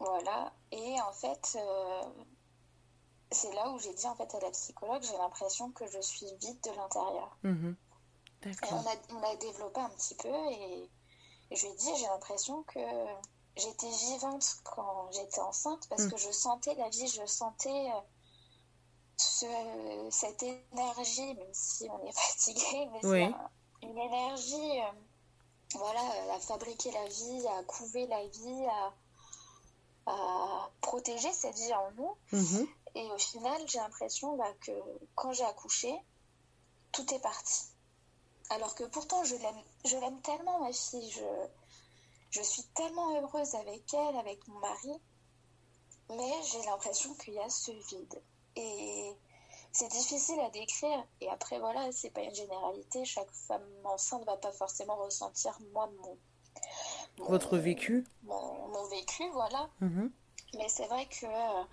Voilà. 0.00 0.52
Et 0.72 1.00
en 1.02 1.12
fait, 1.12 1.56
euh, 1.56 2.02
c'est 3.32 3.52
là 3.54 3.70
où 3.70 3.78
j'ai 3.78 3.92
dit 3.94 4.06
en 4.06 4.14
fait 4.16 4.34
à 4.34 4.40
la 4.40 4.50
psychologue, 4.50 5.02
j'ai 5.02 5.16
l'impression 5.16 5.70
que 5.72 5.86
je 5.86 6.00
suis 6.00 6.26
vide 6.40 6.60
de 6.62 6.70
l'intérieur. 6.72 7.36
Mhm. 7.42 7.76
Et 8.44 8.50
on 8.72 8.76
a, 8.76 8.94
on 9.18 9.22
a 9.22 9.36
développé 9.36 9.80
un 9.80 9.90
petit 9.90 10.14
peu 10.14 10.28
et, 10.50 10.90
et 11.50 11.56
je 11.56 11.66
lui 11.66 11.72
ai 11.72 11.76
dit, 11.76 11.90
j'ai 11.96 12.06
l'impression 12.06 12.62
que 12.64 12.80
j'étais 13.56 13.90
vivante 13.90 14.56
quand 14.64 15.10
j'étais 15.12 15.40
enceinte 15.40 15.86
parce 15.88 16.04
Mm. 16.04 16.10
que 16.12 16.16
je 16.16 16.30
sentais 16.30 16.74
la 16.76 16.88
vie, 16.88 17.06
je 17.08 17.26
sentais 17.26 17.90
euh, 17.90 18.00
ce- 19.18 20.08
cette 20.10 20.42
énergie, 20.42 21.34
même 21.34 21.52
si 21.52 21.88
on 21.90 22.02
est 22.06 22.12
fatigué, 22.18 22.88
mais 22.92 23.00
Oui. 23.04 23.26
c'est 23.28 23.34
un- 23.34 23.50
une 23.90 23.98
énergie, 23.98 24.80
euh, 24.80 24.92
voilà, 25.74 26.00
à 26.34 26.38
fabriquer 26.40 26.90
la 26.92 27.06
vie, 27.06 27.46
à 27.58 27.62
couver 27.64 28.06
la 28.06 28.26
vie, 28.26 28.66
à, 28.66 28.92
à 30.06 30.70
protéger 30.80 31.32
cette 31.32 31.56
vie 31.56 31.74
en 31.74 31.90
nous. 31.92 32.16
Mhm. 32.32 32.66
Et 32.94 33.10
au 33.10 33.18
final, 33.18 33.60
j'ai 33.68 33.78
l'impression 33.78 34.36
bah, 34.36 34.52
que 34.60 34.72
quand 35.14 35.32
j'ai 35.32 35.44
accouché, 35.44 35.94
tout 36.92 37.12
est 37.14 37.20
parti. 37.20 37.64
Alors 38.50 38.74
que 38.74 38.84
pourtant, 38.84 39.22
je 39.24 39.36
l'aime, 39.36 39.62
je 39.84 39.96
l'aime 39.96 40.20
tellement, 40.22 40.60
ma 40.60 40.72
fille. 40.72 41.10
Je, 41.10 41.24
je 42.30 42.42
suis 42.42 42.64
tellement 42.74 43.16
heureuse 43.20 43.54
avec 43.54 43.94
elle, 43.94 44.16
avec 44.16 44.46
mon 44.48 44.58
mari. 44.58 44.92
Mais 46.10 46.32
j'ai 46.50 46.62
l'impression 46.66 47.14
qu'il 47.14 47.34
y 47.34 47.38
a 47.38 47.48
ce 47.48 47.70
vide. 47.70 48.20
Et 48.56 49.12
c'est 49.72 49.88
difficile 49.88 50.40
à 50.40 50.50
décrire. 50.50 51.06
Et 51.20 51.28
après, 51.28 51.60
voilà, 51.60 51.92
c'est 51.92 52.10
pas 52.10 52.22
une 52.22 52.34
généralité. 52.34 53.04
Chaque 53.04 53.30
femme 53.30 53.64
enceinte 53.84 54.24
va 54.26 54.36
pas 54.36 54.50
forcément 54.52 54.96
ressentir, 54.96 55.56
moi, 55.72 55.88
mon, 56.02 56.18
mon- 57.18 57.26
Votre 57.28 57.56
vécu 57.58 58.04
mon, 58.24 58.68
mon 58.68 58.88
vécu, 58.88 59.28
voilà. 59.30 59.70
Mhm. 59.80 60.10
Mais 60.54 60.68
c'est 60.68 60.86
vrai 60.86 61.06
que 61.06 61.26
euh, 61.26 61.64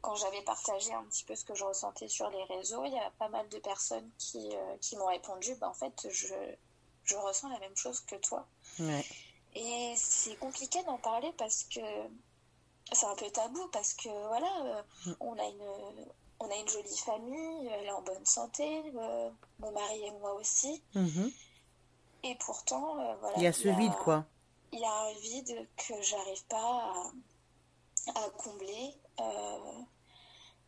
quand 0.00 0.14
j'avais 0.14 0.42
partagé 0.42 0.92
un 0.92 1.04
petit 1.04 1.24
peu 1.24 1.34
ce 1.34 1.44
que 1.44 1.54
je 1.54 1.64
ressentais 1.64 2.08
sur 2.08 2.30
les 2.30 2.42
réseaux, 2.44 2.84
il 2.84 2.92
y 2.92 2.98
a 2.98 3.10
pas 3.18 3.28
mal 3.28 3.48
de 3.48 3.58
personnes 3.58 4.08
qui, 4.18 4.50
euh, 4.54 4.76
qui 4.80 4.96
m'ont 4.96 5.06
répondu 5.06 5.54
bah, 5.56 5.68
en 5.68 5.74
fait, 5.74 6.08
je, 6.10 6.34
je 7.04 7.16
ressens 7.16 7.48
la 7.48 7.58
même 7.58 7.76
chose 7.76 8.00
que 8.00 8.16
toi. 8.16 8.46
Ouais. 8.78 9.04
Et 9.54 9.94
c'est 9.96 10.36
compliqué 10.36 10.82
d'en 10.84 10.98
parler 10.98 11.32
parce 11.36 11.64
que 11.64 11.80
c'est 12.92 13.06
un 13.06 13.14
peu 13.16 13.28
tabou, 13.30 13.66
parce 13.72 13.94
que 13.94 14.08
voilà, 14.28 14.50
euh, 14.64 14.82
Mm. 15.06 15.12
on, 15.20 15.38
a 15.38 15.44
une, 15.44 16.06
on 16.40 16.50
a 16.50 16.54
une 16.56 16.68
jolie 16.68 16.98
famille, 16.98 17.68
elle 17.68 17.86
est 17.86 17.90
en 17.90 18.02
bonne 18.02 18.24
santé, 18.26 18.82
euh, 18.94 19.30
mon 19.58 19.72
mari 19.72 20.02
et 20.04 20.10
moi 20.12 20.34
aussi. 20.34 20.82
Mhm. 20.94 21.32
Et 22.24 22.34
pourtant, 22.36 22.94
voilà. 23.20 23.36
Il 23.36 23.42
y 23.42 23.46
a 23.46 23.52
ce 23.52 23.68
vide, 23.68 23.94
quoi. 24.02 24.24
il 24.72 24.80
y 24.80 24.84
a 24.84 24.92
un 24.92 25.12
vide 25.14 25.68
que 25.76 26.00
j'arrive 26.02 26.44
pas 26.46 26.92
à, 28.06 28.20
à 28.24 28.30
combler. 28.30 28.94
Euh, 29.20 29.82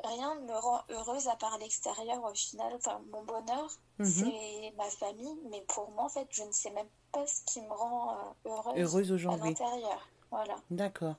rien 0.05 0.35
ne 0.37 0.47
me 0.47 0.55
rend 0.59 0.81
heureuse 0.91 1.29
à 1.29 1.37
part 1.37 1.59
l'extérieur 1.59 2.23
au 2.25 2.35
final. 2.35 2.73
Enfin, 2.77 3.01
mon 3.13 3.23
bonheur, 3.25 3.69
Mhm. 3.99 4.07
c'est 4.09 4.73
ma 4.77 4.85
famille, 4.91 5.39
mais 5.51 5.63
pour 5.69 5.91
moi, 5.91 6.05
en 6.05 6.09
fait, 6.09 6.27
je 6.31 6.43
ne 6.43 6.53
sais 6.53 6.71
même 6.71 6.89
pas 7.13 7.27
ce 7.27 7.43
qui 7.45 7.61
me 7.61 7.73
rend 7.73 8.13
euh, 8.47 8.51
heureuse, 8.51 8.79
Heureuse 8.79 9.11
à 9.13 9.15
aujourd'hui. 9.15 9.49
l'intérieur. 9.51 10.09
Voilà. 10.31 10.57
D'accord. 10.71 11.17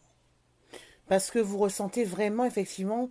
Parce 1.07 1.29
que 1.31 1.39
vous 1.39 1.57
ressentez 1.57 2.03
vraiment, 2.05 2.45
effectivement, 2.45 3.09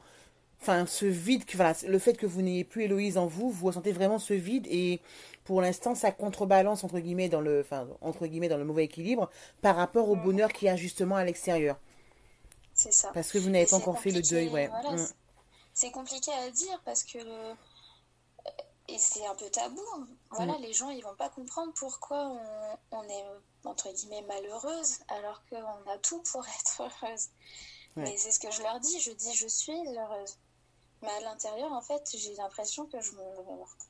enfin, 0.61 0.87
ce 0.87 1.05
vide, 1.07 1.45
que, 1.45 1.57
voilà, 1.57 1.75
le 1.87 1.99
fait 1.99 2.15
que 2.15 2.27
vous 2.27 2.41
n'ayez 2.43 2.65
plus 2.65 2.85
Héloïse 2.85 3.19
en 3.19 3.27
vous, 3.27 3.51
vous 3.51 3.67
ressentez 3.67 3.93
vraiment 3.93 4.19
ce 4.19 4.35
vide 4.35 4.67
et 4.71 5.01
pour 5.45 5.61
l'instant, 5.61 5.95
ça 5.95 6.11
contrebalance, 6.13 6.83
entre 6.85 6.99
guillemets, 7.01 7.29
dans 7.29 7.41
le, 7.43 7.61
enfin, 7.61 7.87
entre 8.01 8.27
guillemets, 8.27 8.49
dans 8.49 8.57
le 8.59 8.65
mauvais 8.65 8.85
équilibre 8.85 9.29
par 9.61 9.77
rapport 9.77 10.09
au 10.09 10.17
Mm. 10.17 10.23
bonheur 10.23 10.53
qu'il 10.53 10.67
y 10.67 10.69
a 10.71 10.77
justement 10.77 11.17
à 11.17 11.25
l'extérieur. 11.25 11.79
C'est 12.83 12.93
ça. 12.93 13.11
Parce 13.13 13.31
que 13.31 13.39
vous 13.39 13.51
n'avez 13.51 13.67
pas 13.67 13.77
encore 13.77 13.99
fait 13.99 14.11
le 14.11 14.23
deuil, 14.23 14.49
ouais. 14.49 14.69
voilà, 14.69 14.93
Mm. 14.93 15.09
c'est- 15.75 15.91
compliqué 15.91 16.33
à 16.33 16.51
dire 16.51 16.81
parce 16.87 17.05
que 17.05 17.19
euh, 17.19 17.55
et 18.89 18.99
c'est 18.99 19.27
un 19.27 19.35
peu 19.35 19.51
tabou. 19.51 19.83
Voilà, 20.31 20.55
Mm. 20.59 20.63
les 20.63 20.73
gens 20.73 20.89
ils 20.91 21.03
vont 21.05 21.15
pas 21.15 21.29
comprendre 21.29 21.73
pourquoi 21.75 22.27
on, 22.29 22.79
on 22.99 23.03
est 23.03 23.25
entre 23.65 23.93
guillemets 23.93 24.23
malheureuse 24.23 24.99
alors 25.09 25.43
qu'on 25.51 25.91
a 25.91 25.99
tout 25.99 26.23
pour 26.23 26.43
être 26.61 26.81
heureuse. 26.83 27.29
Ouais. 27.97 28.05
Mais 28.05 28.17
c'est 28.17 28.31
ce 28.31 28.41
que 28.41 28.51
je 28.51 28.63
leur 28.63 28.81
dis. 28.81 28.99
Je 29.01 29.11
dis 29.13 29.35
je 29.35 29.47
suis 29.49 29.77
heureuse. 29.99 30.39
Mais 31.03 31.11
à 31.11 31.21
l'intérieur, 31.21 31.73
en 31.73 31.81
fait, 31.83 32.03
j'ai 32.15 32.35
l'impression 32.35 32.87
que 32.87 33.01
je 33.01 33.13
me 33.13 33.23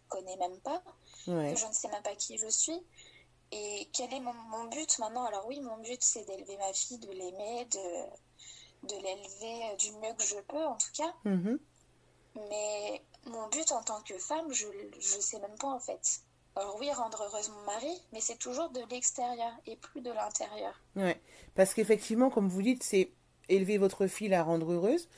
reconnais 0.08 0.36
même 0.36 0.58
pas, 0.60 0.80
Ouais. 1.26 1.52
que 1.54 1.58
je 1.58 1.66
ne 1.66 1.72
sais 1.72 1.88
même 1.88 2.02
pas 2.02 2.14
qui 2.16 2.38
je 2.38 2.48
suis. 2.48 2.80
et 3.52 3.88
quel 3.92 4.12
est 4.14 4.20
mon, 4.20 4.64
but 4.66 4.96
maintenant? 5.00 5.24
Alors 5.24 5.44
oui, 5.48 5.60
mon 5.60 5.76
but 5.78 6.00
c'est 6.04 6.24
d'élever 6.24 6.56
ma 6.58 6.72
fille, 6.72 6.98
de 6.98 7.10
l'aimer, 7.10 7.64
de, 7.64 8.06
de 8.82 8.94
l'élever 8.94 9.76
du 9.78 9.92
mieux 9.92 10.14
que 10.16 10.24
je 10.24 10.40
peux 10.48 10.64
en 10.64 10.76
tout 10.76 10.92
cas. 10.94 11.14
Mm-hmm. 11.24 11.58
Mais 12.48 13.02
mon 13.26 13.48
but 13.48 13.72
en 13.72 13.82
tant 13.82 14.00
que 14.02 14.16
femme, 14.18 14.52
je 14.52 14.66
ne 14.66 15.20
sais 15.20 15.38
même 15.40 15.56
pas 15.58 15.68
en 15.68 15.80
fait. 15.80 16.22
Alors 16.56 16.76
oui, 16.80 16.90
rendre 16.92 17.22
heureuse 17.22 17.48
mon 17.50 17.64
mari, 17.64 18.02
mais 18.12 18.20
c'est 18.20 18.38
toujours 18.38 18.70
de 18.70 18.80
l'extérieur 18.90 19.52
et 19.66 19.76
plus 19.76 20.00
de 20.00 20.10
l'intérieur. 20.10 20.74
Ouais, 20.96 21.20
parce 21.54 21.74
qu'effectivement, 21.74 22.28
comme 22.28 22.48
vous 22.48 22.62
dites, 22.62 22.82
c'est 22.82 23.12
élever 23.48 23.78
votre 23.78 24.06
fille 24.06 24.28
la 24.28 24.42
rendre 24.42 24.72
heureuse, 24.72 25.08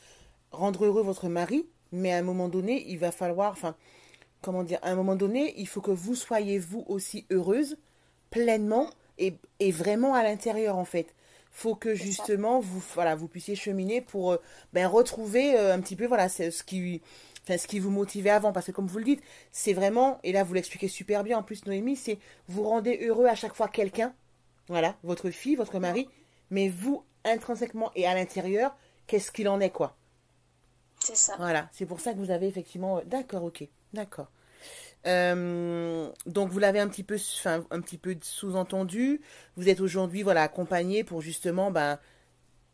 rendre 0.50 0.84
heureux 0.84 1.02
votre 1.02 1.28
mari, 1.28 1.66
mais 1.90 2.12
à 2.12 2.18
un 2.18 2.22
moment 2.22 2.48
donné, 2.48 2.84
il 2.88 2.98
va 2.98 3.12
falloir, 3.12 3.52
enfin, 3.52 3.76
comment 4.42 4.62
dire, 4.62 4.78
à 4.82 4.90
un 4.90 4.94
moment 4.94 5.16
donné, 5.16 5.54
il 5.56 5.66
faut 5.66 5.80
que 5.80 5.90
vous 5.90 6.14
soyez 6.14 6.58
vous 6.58 6.84
aussi 6.86 7.26
heureuse, 7.30 7.78
pleinement 8.30 8.88
et, 9.18 9.34
et 9.58 9.72
vraiment 9.72 10.14
à 10.14 10.22
l'intérieur 10.22 10.76
en 10.76 10.84
fait. 10.84 11.14
Faut 11.54 11.74
que 11.74 11.94
justement 11.94 12.60
vous 12.60 12.82
voilà 12.94 13.14
vous 13.14 13.28
puissiez 13.28 13.54
cheminer 13.54 14.00
pour 14.00 14.32
euh, 14.32 14.36
ben, 14.72 14.86
retrouver 14.86 15.54
euh, 15.56 15.74
un 15.74 15.80
petit 15.80 15.96
peu 15.96 16.06
voilà 16.06 16.28
ce 16.30 16.62
qui 16.62 17.02
enfin, 17.44 17.58
ce 17.58 17.66
qui 17.66 17.78
vous 17.78 17.90
motivait 17.90 18.30
avant. 18.30 18.52
Parce 18.52 18.66
que 18.66 18.72
comme 18.72 18.86
vous 18.86 18.98
le 18.98 19.04
dites 19.04 19.22
c'est 19.52 19.74
vraiment 19.74 20.18
et 20.24 20.32
là 20.32 20.44
vous 20.44 20.54
l'expliquez 20.54 20.88
super 20.88 21.22
bien 21.24 21.38
en 21.38 21.42
plus 21.42 21.66
Noémie 21.66 21.96
c'est 21.96 22.18
vous 22.48 22.62
rendez 22.64 22.98
heureux 23.06 23.26
à 23.26 23.34
chaque 23.34 23.54
fois 23.54 23.68
quelqu'un 23.68 24.14
voilà 24.68 24.96
votre 25.02 25.28
fille 25.30 25.54
votre 25.56 25.78
mari 25.78 26.08
mais 26.50 26.68
vous 26.68 27.04
intrinsèquement 27.24 27.92
et 27.94 28.06
à 28.06 28.14
l'intérieur 28.14 28.74
qu'est-ce 29.06 29.30
qu'il 29.30 29.48
en 29.48 29.60
est 29.60 29.70
quoi? 29.70 29.96
C'est 31.00 31.16
ça. 31.16 31.34
Voilà 31.36 31.68
c'est 31.72 31.86
pour 31.86 32.00
ça 32.00 32.14
que 32.14 32.18
vous 32.18 32.30
avez 32.30 32.46
effectivement 32.46 32.98
euh, 32.98 33.02
d'accord 33.04 33.44
ok 33.44 33.68
d'accord 33.92 34.30
euh, 35.06 36.10
donc 36.26 36.50
vous 36.50 36.58
l'avez 36.58 36.78
un 36.78 36.88
petit 36.88 37.02
peu, 37.02 37.16
enfin, 37.16 37.64
un 37.70 37.80
petit 37.80 37.98
peu 37.98 38.16
sous-entendu. 38.20 39.20
Vous 39.56 39.68
êtes 39.68 39.80
aujourd'hui 39.80 40.22
voilà 40.22 40.42
accompagné 40.42 41.04
pour 41.04 41.20
justement 41.20 41.70
ben 41.70 41.98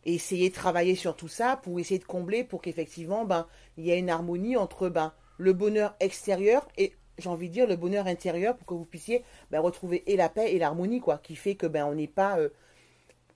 essayer 0.04 0.50
de 0.50 0.54
travailler 0.54 0.94
sur 0.94 1.16
tout 1.16 1.28
ça, 1.28 1.56
pour 1.56 1.80
essayer 1.80 1.98
de 1.98 2.04
combler, 2.04 2.44
pour 2.44 2.60
qu'effectivement 2.60 3.24
ben 3.24 3.46
il 3.76 3.86
y 3.86 3.90
ait 3.90 3.98
une 3.98 4.10
harmonie 4.10 4.56
entre 4.56 4.88
ben 4.88 5.12
le 5.38 5.52
bonheur 5.52 5.94
extérieur 6.00 6.68
et 6.76 6.94
j'ai 7.18 7.28
envie 7.28 7.48
de 7.48 7.54
dire 7.54 7.66
le 7.66 7.76
bonheur 7.76 8.06
intérieur 8.06 8.56
pour 8.56 8.66
que 8.66 8.74
vous 8.74 8.84
puissiez 8.84 9.24
ben, 9.50 9.60
retrouver 9.60 10.04
et 10.10 10.16
la 10.16 10.28
paix 10.28 10.54
et 10.54 10.58
l'harmonie 10.58 11.00
quoi, 11.00 11.18
qui 11.18 11.36
fait 11.36 11.54
que 11.54 11.66
ben 11.66 11.86
on 11.86 11.94
n'est 11.94 12.06
pas 12.06 12.38
euh, 12.38 12.50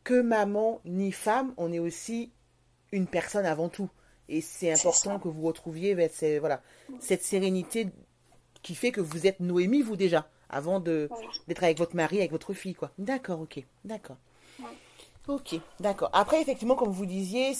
que 0.04 0.20
maman 0.20 0.80
ni 0.84 1.12
femme, 1.12 1.54
on 1.56 1.72
est 1.72 1.78
aussi 1.78 2.32
une 2.92 3.06
personne 3.06 3.46
avant 3.46 3.68
tout. 3.68 3.88
Et 4.28 4.40
c'est 4.40 4.72
important 4.72 5.18
que 5.18 5.28
vous 5.28 5.42
retrouviez 5.42 5.94
ben, 5.94 6.10
voilà, 6.40 6.62
cette 7.00 7.22
sérénité 7.22 7.88
qui 8.62 8.74
fait 8.74 8.92
que 8.92 9.00
vous 9.00 9.26
êtes 9.26 9.40
Noémie, 9.40 9.82
vous 9.82 9.96
déjà, 9.96 10.28
avant 10.50 10.80
de 10.80 11.08
d'être 11.48 11.64
avec 11.64 11.78
votre 11.78 11.96
mari, 11.96 12.18
avec 12.18 12.30
votre 12.30 12.52
fille, 12.52 12.74
quoi. 12.74 12.90
D'accord, 12.98 13.40
ok, 13.40 13.62
d'accord. 13.84 14.16
Ok, 15.28 15.54
d'accord. 15.80 16.10
Après, 16.12 16.40
effectivement, 16.40 16.74
comme 16.74 16.90
vous 16.90 17.06
disiez, 17.06 17.52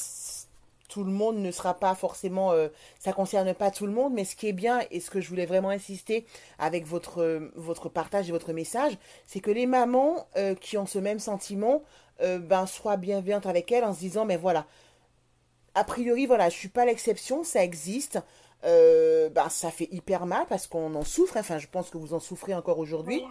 tout 0.88 1.04
le 1.04 1.12
monde 1.12 1.38
ne 1.38 1.50
sera 1.50 1.74
pas 1.74 1.94
forcément, 1.94 2.52
euh, 2.52 2.68
ça 2.98 3.12
concerne 3.12 3.54
pas 3.54 3.70
tout 3.70 3.86
le 3.86 3.92
monde, 3.92 4.12
mais 4.12 4.24
ce 4.24 4.36
qui 4.36 4.48
est 4.48 4.52
bien 4.52 4.80
et 4.90 5.00
ce 5.00 5.10
que 5.10 5.20
je 5.20 5.28
voulais 5.28 5.46
vraiment 5.46 5.70
insister 5.70 6.26
avec 6.58 6.86
votre 6.86 7.50
votre 7.54 7.88
partage 7.88 8.28
et 8.28 8.32
votre 8.32 8.52
message, 8.52 8.98
c'est 9.26 9.40
que 9.40 9.50
les 9.50 9.66
mamans 9.66 10.26
euh, 10.36 10.54
qui 10.54 10.76
ont 10.76 10.86
ce 10.86 10.98
même 10.98 11.18
sentiment, 11.18 11.82
euh, 12.20 12.38
ben 12.38 12.66
soient 12.66 12.96
bienveillantes 12.96 13.46
avec 13.46 13.72
elles 13.72 13.84
en 13.84 13.94
se 13.94 14.00
disant, 14.00 14.24
mais 14.24 14.36
voilà, 14.36 14.66
a 15.74 15.84
priori, 15.84 16.26
voilà, 16.26 16.48
je 16.50 16.56
suis 16.56 16.68
pas 16.68 16.84
l'exception, 16.84 17.44
ça 17.44 17.64
existe. 17.64 18.18
Euh, 18.64 19.28
bah, 19.28 19.48
ça 19.50 19.70
fait 19.70 19.88
hyper 19.90 20.26
mal 20.26 20.46
parce 20.48 20.66
qu'on 20.66 20.94
en 20.94 21.04
souffre. 21.04 21.36
Enfin, 21.36 21.58
je 21.58 21.66
pense 21.66 21.90
que 21.90 21.98
vous 21.98 22.14
en 22.14 22.20
souffrez 22.20 22.54
encore 22.54 22.78
aujourd'hui. 22.78 23.22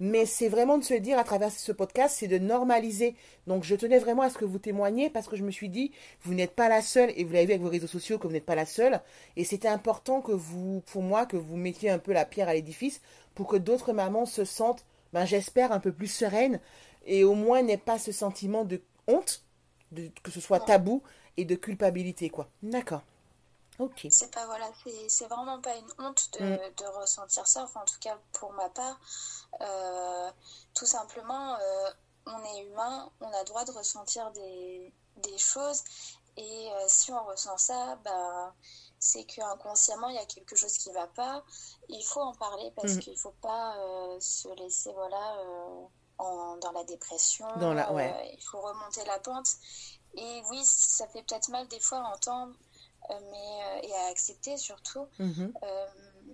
Mais 0.00 0.26
c'est 0.26 0.48
vraiment 0.48 0.78
de 0.78 0.84
se 0.84 0.94
dire 0.94 1.18
à 1.18 1.24
travers 1.24 1.50
ce 1.50 1.72
podcast, 1.72 2.16
c'est 2.18 2.28
de 2.28 2.38
normaliser. 2.38 3.16
Donc 3.48 3.64
je 3.64 3.74
tenais 3.74 3.98
vraiment 3.98 4.22
à 4.22 4.30
ce 4.30 4.38
que 4.38 4.44
vous 4.44 4.58
témoigniez 4.60 5.10
parce 5.10 5.26
que 5.26 5.36
je 5.36 5.42
me 5.42 5.50
suis 5.50 5.68
dit, 5.68 5.90
vous 6.22 6.34
n'êtes 6.34 6.54
pas 6.54 6.68
la 6.68 6.82
seule 6.82 7.12
et 7.16 7.24
vous 7.24 7.32
l'avez 7.32 7.46
vu 7.46 7.52
avec 7.52 7.62
vos 7.62 7.68
réseaux 7.68 7.88
sociaux 7.88 8.18
que 8.18 8.26
vous 8.28 8.32
n'êtes 8.32 8.46
pas 8.46 8.54
la 8.54 8.66
seule. 8.66 9.00
Et 9.36 9.42
c'était 9.42 9.68
important 9.68 10.20
que 10.20 10.30
vous, 10.30 10.82
pour 10.92 11.02
moi, 11.02 11.26
que 11.26 11.36
vous 11.36 11.56
mettiez 11.56 11.90
un 11.90 11.98
peu 11.98 12.12
la 12.12 12.24
pierre 12.24 12.48
à 12.48 12.54
l'édifice 12.54 13.00
pour 13.34 13.48
que 13.48 13.56
d'autres 13.56 13.92
mamans 13.92 14.26
se 14.26 14.44
sentent, 14.44 14.84
ben, 15.12 15.24
j'espère, 15.24 15.72
un 15.72 15.80
peu 15.80 15.90
plus 15.90 16.06
sereines 16.06 16.60
et 17.04 17.24
au 17.24 17.34
moins 17.34 17.62
n'aient 17.62 17.76
pas 17.76 17.98
ce 17.98 18.12
sentiment 18.12 18.64
de 18.64 18.80
honte, 19.08 19.42
de, 19.90 20.10
que 20.22 20.30
ce 20.30 20.40
soit 20.40 20.60
tabou 20.60 21.02
et 21.36 21.44
de 21.44 21.56
culpabilité, 21.56 22.28
quoi. 22.30 22.48
D'accord. 22.62 23.02
C'est 24.10 24.32
pas 24.32 24.44
voilà, 24.46 24.70
c'est 25.08 25.26
vraiment 25.26 25.60
pas 25.60 25.76
une 25.76 25.90
honte 25.98 26.32
de, 26.38 26.44
mm. 26.44 26.74
de, 26.76 26.86
ressentir 26.98 27.46
ça. 27.46 27.62
Enfin, 27.62 27.80
en 27.80 27.84
tout 27.84 27.98
cas 28.00 28.18
pour 28.32 28.52
ma 28.52 28.68
part, 28.70 28.98
euh, 29.60 30.30
tout 30.74 30.86
simplement, 30.86 31.54
euh, 31.54 31.90
on 32.26 32.44
est 32.56 32.64
humain, 32.64 33.10
on 33.20 33.32
a 33.32 33.44
droit 33.44 33.64
de 33.64 33.70
ressentir 33.72 34.30
des, 34.32 34.92
des 35.16 35.38
choses. 35.38 35.82
Et 36.36 36.70
euh, 36.72 36.84
si 36.88 37.12
on 37.12 37.24
ressent 37.24 37.56
ça, 37.56 37.96
bah, 38.04 38.54
c'est 38.98 39.24
qu'inconsciemment, 39.24 40.08
il 40.08 40.16
y 40.16 40.18
a 40.18 40.26
quelque 40.26 40.56
chose 40.56 40.76
qui 40.78 40.90
va 40.92 41.06
pas. 41.06 41.44
Il 41.88 42.02
faut 42.02 42.20
en 42.20 42.34
parler 42.34 42.72
parce 42.74 42.94
mm. 42.94 42.98
qu'il 42.98 43.18
faut 43.18 43.34
pas 43.40 43.76
se 44.18 44.48
laisser 44.56 44.92
voilà, 44.92 45.36
en, 46.18 46.56
dans 46.56 46.72
la 46.72 46.82
dépression. 46.82 47.46
Dans 47.58 47.74
la, 47.74 47.92
ouais. 47.92 48.34
il 48.36 48.42
faut 48.42 48.60
remonter 48.60 49.04
la 49.04 49.20
pente. 49.20 49.48
Et 50.14 50.42
oui, 50.50 50.60
ça 50.64 51.06
fait 51.06 51.22
peut-être 51.22 51.48
mal 51.50 51.68
des 51.68 51.80
fois 51.80 51.98
à 51.98 52.14
entendre 52.14 52.54
mais, 53.30 53.62
euh, 53.64 53.80
et 53.82 53.94
à 53.94 54.06
accepter 54.06 54.56
surtout. 54.56 55.06
Mhm. 55.18 55.52
Euh, 55.62 55.86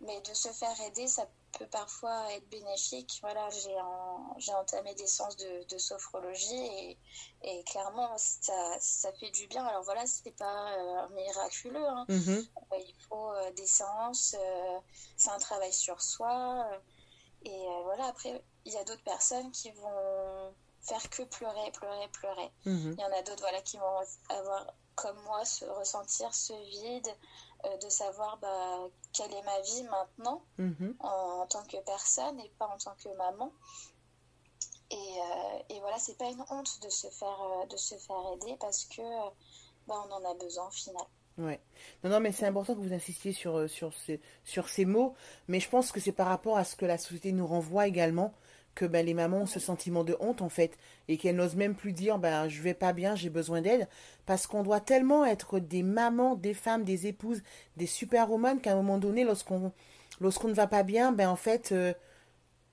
mais 0.02 0.20
de 0.20 0.34
se 0.34 0.48
faire 0.48 0.78
aider, 0.82 1.06
ça 1.06 1.26
peut 1.58 1.66
parfois 1.66 2.32
être 2.32 2.48
bénéfique. 2.50 3.18
Voilà, 3.22 3.48
j'ai 3.50 4.52
entamé 4.54 4.94
des 4.94 5.06
séances 5.06 5.36
de, 5.36 5.78
sophrologie 5.78 6.54
et, 6.54 6.98
et, 7.42 7.64
clairement, 7.64 8.12
ça, 8.18 8.76
ça, 8.80 9.12
fait 9.12 9.30
du 9.30 9.46
bien. 9.46 9.64
Alors 9.64 9.82
voilà, 9.84 10.06
c'est 10.06 10.36
pas 10.36 11.08
miraculeux. 11.10 11.86
Hein. 11.86 12.04
Mhm. 12.08 12.46
il 12.72 12.94
faut 13.08 13.32
des 13.56 13.66
séances, 13.66 14.36
c'est 15.16 15.30
un 15.30 15.38
travail 15.38 15.72
sur 15.72 16.02
soi. 16.02 16.68
et 17.44 17.66
voilà, 17.84 18.06
après, 18.06 18.44
il 18.64 18.72
y 18.72 18.76
a 18.76 18.84
d'autres 18.84 19.04
personnes 19.04 19.50
qui 19.52 19.70
vont 19.70 20.52
faire 20.84 21.08
que 21.10 21.22
pleurer, 21.22 21.70
pleurer, 21.72 22.08
pleurer. 22.08 22.50
Mhm. 22.66 22.94
Il 22.98 23.00
y 23.00 23.04
en 23.04 23.12
a 23.12 23.22
d'autres 23.22 23.40
voilà, 23.40 23.60
qui 23.62 23.78
vont 23.78 24.00
avoir 24.28 24.66
comme 24.94 25.16
moi, 25.24 25.44
se 25.44 25.64
ressentir 25.64 26.32
ce 26.34 26.52
vide, 26.52 27.08
euh, 27.64 27.76
de 27.78 27.88
savoir 27.88 28.38
bah, 28.38 28.88
quelle 29.12 29.32
est 29.32 29.42
ma 29.42 29.60
vie 29.60 29.82
maintenant 29.84 30.42
mhm. 30.58 30.96
en, 31.00 31.46
tant 31.46 31.62
que 31.64 31.76
personne 31.84 32.38
et 32.40 32.50
pas 32.58 32.66
en 32.66 32.78
tant 32.78 32.94
que 33.02 33.08
maman. 33.16 33.52
Et, 34.90 34.96
euh, 34.96 35.58
et 35.70 35.80
voilà, 35.80 35.98
c'est 35.98 36.16
pas 36.18 36.28
une 36.30 36.44
honte 36.50 36.80
de 36.82 36.88
se 36.88 37.08
faire, 37.08 37.40
euh, 37.42 37.66
de 37.66 37.76
se 37.76 37.96
faire 37.96 38.32
aider 38.34 38.56
parce 38.60 38.84
que 38.84 39.02
bah, 39.86 39.94
on 40.08 40.12
en 40.12 40.30
a 40.30 40.34
besoin 40.34 40.68
au 40.68 40.70
final. 40.70 41.04
Ouais. 41.36 41.60
Non, 42.04 42.10
non, 42.10 42.20
mais 42.20 42.30
c'est 42.30 42.46
important 42.46 42.74
que 42.74 42.80
vous 42.80 42.92
insistiez 42.92 43.32
sur, 43.32 43.68
sur, 43.68 43.92
ces, 43.94 44.20
sur 44.44 44.68
ces 44.68 44.84
mots, 44.84 45.14
mais 45.48 45.58
je 45.58 45.68
pense 45.68 45.90
que 45.90 45.98
c'est 45.98 46.12
par 46.12 46.28
rapport 46.28 46.56
à 46.56 46.64
ce 46.64 46.76
que 46.76 46.86
la 46.86 46.98
société 46.98 47.32
nous 47.32 47.46
renvoie 47.46 47.88
également 47.88 48.34
que 48.74 48.84
ben, 48.84 49.04
les 49.04 49.14
mamans 49.14 49.42
ont 49.42 49.46
ce 49.46 49.60
sentiment 49.60 50.04
de 50.04 50.16
honte 50.20 50.42
en 50.42 50.48
fait 50.48 50.76
et 51.08 51.16
qu'elles 51.16 51.36
n'osent 51.36 51.56
même 51.56 51.74
plus 51.74 51.92
dire 51.92 52.18
ben 52.18 52.48
je 52.48 52.62
vais 52.62 52.74
pas 52.74 52.92
bien, 52.92 53.14
j'ai 53.14 53.30
besoin 53.30 53.60
d'aide. 53.60 53.88
Parce 54.26 54.46
qu'on 54.46 54.62
doit 54.62 54.80
tellement 54.80 55.24
être 55.24 55.58
des 55.58 55.82
mamans, 55.82 56.34
des 56.34 56.54
femmes, 56.54 56.84
des 56.84 57.06
épouses, 57.06 57.42
des 57.76 57.86
superwomen 57.86 58.60
qu'à 58.60 58.72
un 58.72 58.76
moment 58.76 58.98
donné 58.98 59.24
lorsqu'on 59.24 59.72
lorsqu'on 60.20 60.48
ne 60.48 60.54
va 60.54 60.66
pas 60.66 60.82
bien, 60.82 61.12
ben 61.12 61.28
en 61.28 61.36
fait 61.36 61.72
euh, 61.72 61.92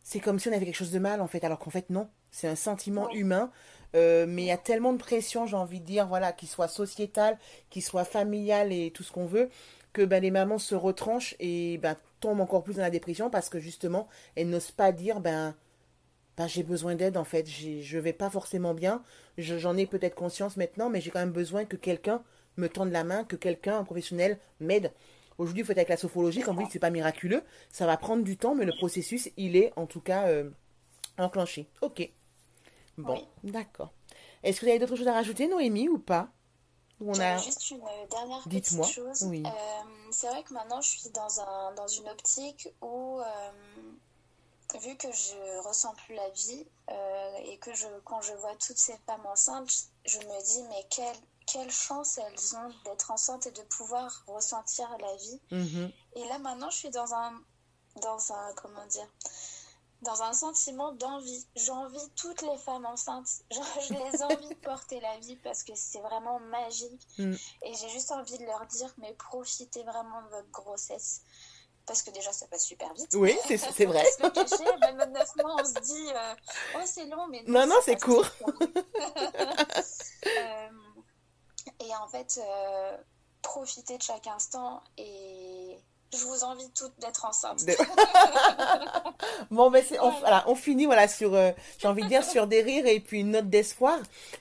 c'est 0.04 0.20
comme 0.20 0.40
si 0.40 0.50
on 0.50 0.54
avait 0.54 0.66
quelque 0.66 0.76
chose 0.76 0.92
de 0.92 1.00
mal 1.00 1.22
en 1.22 1.28
fait. 1.28 1.44
Alors 1.44 1.60
qu'en 1.60 1.72
fait 1.72 1.90
non, 1.90 2.10
c'est 2.32 2.48
un 2.48 2.56
sentiment 2.56 3.10
humain. 3.12 3.52
Euh, 3.94 4.26
mais 4.26 4.44
il 4.44 4.48
y 4.48 4.52
a 4.52 4.58
tellement 4.58 4.94
de 4.94 4.98
pression, 4.98 5.46
j'ai 5.46 5.58
envie 5.58 5.82
de 5.82 5.86
dire 5.86 6.08
voilà, 6.08 6.32
qui 6.32 6.48
soit 6.48 6.70
sociétale, 6.70 7.38
qui 7.70 7.82
soit 7.82 8.06
familiale 8.06 8.72
et 8.72 8.92
tout 8.92 9.04
ce 9.04 9.12
qu'on 9.12 9.26
veut 9.26 9.50
que 9.94 10.02
ben 10.04 10.22
les 10.22 10.32
mamans 10.32 10.58
se 10.58 10.76
retranchent 10.76 11.36
et 11.40 11.78
ben 11.80 11.98
tombent 12.20 12.42
encore 12.42 12.64
plus 12.64 12.76
dans 12.76 12.82
la 12.82 12.90
dépression 12.90 13.30
parce 13.30 13.50
que 13.50 13.60
justement 13.60 14.08
elles 14.36 14.50
n'osent 14.50 14.72
pas 14.72 14.92
dire 14.92 15.20
ben 15.20 15.56
ben, 16.38 16.48
j'ai 16.48 16.64
besoin 16.64 16.96
d'aide 16.96 17.18
en 17.18 17.24
fait, 17.24 17.48
je 17.48 17.98
vais 17.98 18.14
pas 18.14 18.30
forcément 18.30 18.74
bien, 18.74 19.04
j'en 19.38 19.78
ai 19.78 19.86
peut-être 19.86 20.16
conscience 20.16 20.58
maintenant, 20.58 20.90
mais 20.90 21.02
j'ai 21.02 21.12
quand 21.12 21.20
même 21.20 21.32
besoin 21.32 21.66
que 21.66 21.76
quelqu'un 21.76 22.24
me 22.58 22.68
tende 22.68 22.92
la 22.92 23.04
main, 23.04 23.24
que 23.24 23.36
quelqu'un, 23.36 23.80
un 23.80 23.84
professionnel, 23.84 24.40
m'aide. 24.60 24.92
Aujourd'hui, 25.38 25.64
faut 25.64 25.72
être 25.72 25.78
avec 25.78 25.90
la 25.90 25.98
sophrologie, 25.98 26.42
comme 26.42 26.56
vous 26.56 26.64
dites, 26.64 26.74
c'est 26.74 26.80
pas 26.80 26.90
miraculeux, 26.90 27.44
ça 27.72 27.86
va 27.86 27.98
prendre 27.98 28.24
du 28.24 28.38
temps, 28.38 28.56
mais 28.56 28.66
le 28.66 28.74
processus, 28.74 29.30
il 29.38 29.56
est 29.56 29.74
en 29.76 29.88
tout 29.88 30.02
cas 30.02 30.28
euh, 30.28 30.50
enclenché. 31.18 31.68
Ok. 31.82 32.12
Bon, 32.98 33.26
d'accord. 33.44 33.94
Est-ce 34.44 34.60
que 34.60 34.66
vous 34.66 34.72
avez 34.72 34.80
d'autres 34.80 34.96
choses 34.96 35.08
à 35.08 35.14
rajouter, 35.14 35.48
Noémie, 35.48 35.90
ou 35.90 35.98
pas? 35.98 36.30
On 37.04 37.20
a... 37.20 37.38
Juste 37.38 37.72
une 37.72 37.82
dernière 38.12 38.44
petite 38.44 38.86
chose. 38.86 39.24
Oui. 39.24 39.42
Euh, 39.46 39.50
c'est 40.12 40.28
vrai 40.28 40.44
que 40.44 40.54
maintenant, 40.54 40.82
je 40.82 40.90
suis 40.90 41.10
dans, 41.10 41.42
un, 41.42 41.74
dans 41.74 41.88
une 41.88 42.08
optique 42.10 42.70
où 42.82 43.20
euh, 43.20 43.24
vu 44.80 44.96
que 44.98 45.12
je 45.12 45.68
ressens 45.68 45.94
plus 45.96 46.16
la 46.16 46.30
vie 46.30 46.68
euh, 46.90 47.36
et 47.46 47.58
que 47.60 47.74
je, 47.74 47.88
quand 48.06 48.22
je 48.22 48.34
vois 48.34 48.56
toutes 48.56 48.78
ces 48.78 48.98
femmes 49.06 49.26
enceintes, 49.26 49.90
je 50.06 50.18
me 50.18 50.44
dis 50.44 50.64
mais 50.70 50.86
quelle, 50.90 51.18
quelle 51.46 51.72
chance 51.72 52.18
elles 52.18 52.56
ont 52.56 52.74
d'être 52.86 53.12
enceintes 53.12 53.48
et 53.48 53.52
de 53.52 53.62
pouvoir 53.64 54.24
ressentir 54.28 54.90
la 55.00 55.16
vie. 55.16 55.42
Mhm. 55.52 55.92
Et 56.16 56.28
là 56.28 56.40
maintenant, 56.40 56.70
je 56.70 56.78
suis 56.78 56.90
dans 56.90 57.14
un, 57.14 57.42
dans 58.02 58.32
un, 58.32 58.54
comment 58.56 58.86
dire, 58.88 59.08
dans 60.02 60.24
un 60.24 60.34
sentiment 60.34 60.92
d'envie. 60.94 61.46
J'envie 61.56 62.10
toutes 62.16 62.42
les 62.42 62.58
femmes 62.58 62.86
enceintes. 62.86 63.30
Genre, 63.52 63.66
je 63.88 63.94
les 63.94 64.24
envie 64.24 64.50
de 64.50 64.56
porter 64.56 65.00
la 65.00 65.18
vie 65.20 65.36
parce 65.38 65.64
que 65.64 65.74
c'est 65.76 66.02
vraiment 66.02 66.40
magique. 66.40 67.08
Mm. 67.18 67.34
Et 67.64 67.74
j'ai 67.76 67.90
juste 67.90 68.12
envie 68.12 68.38
de 68.38 68.46
leur 68.46 68.66
dire, 68.66 68.94
mais 68.98 69.14
profitez 69.14 69.84
vraiment 69.84 70.22
de 70.24 70.30
votre 70.30 70.52
grossesse. 70.52 71.22
Parce 71.86 72.04
que 72.04 72.12
déjà, 72.12 72.32
ça 72.32 72.48
passe 72.48 72.66
super 72.66 72.94
vite. 72.94 73.10
Oui, 73.16 73.38
c'est 73.48 73.58
vrai. 73.86 74.06
se 74.06 74.28
cacher, 74.30 74.78
même 74.82 75.00
à 75.00 75.06
9 75.08 75.36
mois, 75.38 75.56
on 75.60 75.66
se 75.66 75.80
dit, 75.82 76.10
euh, 76.14 76.36
oh, 76.76 76.82
c'est 76.86 77.06
long, 77.06 77.28
mais 77.28 77.44
Non, 77.48 77.66
non, 77.68 77.76
c'est 77.84 78.00
court. 78.00 78.26
Euh, 80.28 80.70
et 81.80 81.96
en 81.96 82.08
fait, 82.08 82.40
euh, 82.40 82.98
profitez 83.42 83.98
de 83.98 84.04
chaque 84.04 84.28
instant 84.28 84.84
et 84.98 85.80
je 86.14 86.24
vous 86.26 86.44
envie 86.44 86.70
toutes 86.78 86.94
d'être 87.00 87.26
enceintes. 87.26 87.66
De- 87.66 87.74
Bon, 89.52 89.70
ben 89.72 89.84
c'est, 89.88 90.00
on, 90.00 90.12
voilà, 90.12 90.44
on 90.48 90.56
finit 90.56 90.86
voilà 90.86 91.08
sur, 91.08 91.34
euh, 91.36 91.52
j'ai 91.80 91.88
envie 91.88 92.04
de 92.04 92.08
dire 92.08 92.24
sur 92.24 92.48
des 92.48 92.62
rires 92.62 92.86
et 92.86 93.00
puis 93.00 93.20
une 93.22 93.32
note 93.32 93.50
d'espoir 93.50 93.98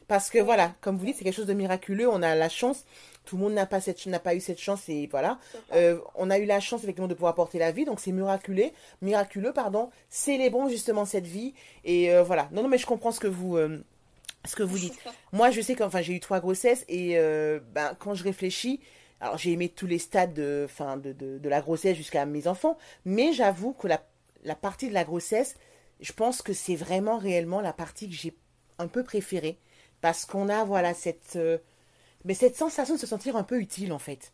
parce 0.09 0.31
que 0.31 0.39
voilà, 0.39 0.73
comme 0.81 0.97
vous 0.97 1.07
dites, 1.07 1.17
c'est 1.19 1.25
quelque 1.25 1.35
chose 1.37 1.47
de 1.47 1.53
miraculeux. 1.55 2.09
On 2.09 2.23
a 2.23 2.35
la 2.35 2.49
chance. 2.49 2.85
Tout 3.27 3.37
le 3.37 3.43
monde 3.43 3.53
n'a 3.53 3.67
pas 3.67 3.81
cette, 3.81 4.05
n'a 4.07 4.19
pas 4.19 4.35
eu 4.35 4.41
cette 4.41 4.59
chance 4.59 4.89
et 4.89 5.07
voilà. 5.09 5.39
Euh, 5.75 5.99
on 6.17 6.31
a 6.31 6.39
eu 6.39 6.47
la 6.47 6.59
chance 6.59 6.83
effectivement 6.83 7.07
de 7.09 7.15
pouvoir 7.15 7.35
porter 7.35 7.59
la 7.59 7.71
vie, 7.71 7.85
donc 7.85 8.01
c'est 8.01 8.13
miraculeux, 8.13 8.71
miraculeux 9.03 9.53
pardon. 9.53 9.91
Célébrons 10.09 10.69
justement 10.69 11.05
cette 11.05 11.27
vie 11.27 11.55
et 11.85 12.13
euh, 12.13 12.23
voilà. 12.23 12.49
Non 12.51 12.63
non 12.63 12.69
mais 12.69 12.79
je 12.79 12.87
comprends 12.87 13.13
ce 13.13 13.21
que 13.21 13.29
vous 13.29 13.59
ce 14.47 14.57
que 14.57 14.63
vous 14.63 14.79
dites. 14.79 14.99
Moi 15.33 15.51
je 15.51 15.61
sais 15.61 15.75
qu'enfin 15.77 16.03
j'ai 16.03 16.15
eu 16.15 16.21
trois 16.21 16.41
grossesses 16.41 16.85
et 16.89 17.15
ben 17.73 17.95
quand 18.01 18.15
je 18.15 18.25
réfléchis, 18.25 18.81
alors 19.21 19.39
j'ai 19.39 19.53
aimé 19.53 19.69
tous 19.69 19.87
les 19.87 19.99
stades 19.99 20.35
de 20.35 20.67
fin 20.69 20.97
de, 20.97 21.13
de, 21.13 21.39
de 21.39 21.49
la 21.49 21.61
grossesse 21.61 21.97
jusqu'à 21.97 22.25
mes 22.27 22.47
enfants, 22.49 22.79
mais 23.05 23.33
j'avoue 23.33 23.73
que 23.73 23.87
la 23.89 24.03
la 24.45 24.55
partie 24.55 24.89
de 24.89 24.95
la 24.95 25.05
grossesse, 25.05 25.57
je 26.01 26.13
pense 26.13 26.41
que 26.43 26.53
c'est 26.55 26.77
vraiment 26.77 27.19
réellement 27.19 27.61
la 27.61 27.73
partie 27.75 28.09
que 28.09 28.15
j'ai 28.15 28.35
un 28.79 28.89
peu 28.89 29.05
préférée. 29.05 29.59
Parce 30.01 30.25
qu'on 30.25 30.49
a 30.49 30.65
voilà 30.65 30.95
cette 30.95 31.37
euh, 31.37 31.59
mais 32.25 32.35
cette 32.35 32.57
sensation 32.57 32.95
de 32.95 33.01
se 33.01 33.07
sentir 33.07 33.37
un 33.37 33.45
peu 33.45 33.61
utile 33.61 33.93
en 33.93 33.99
fait. 33.99 34.33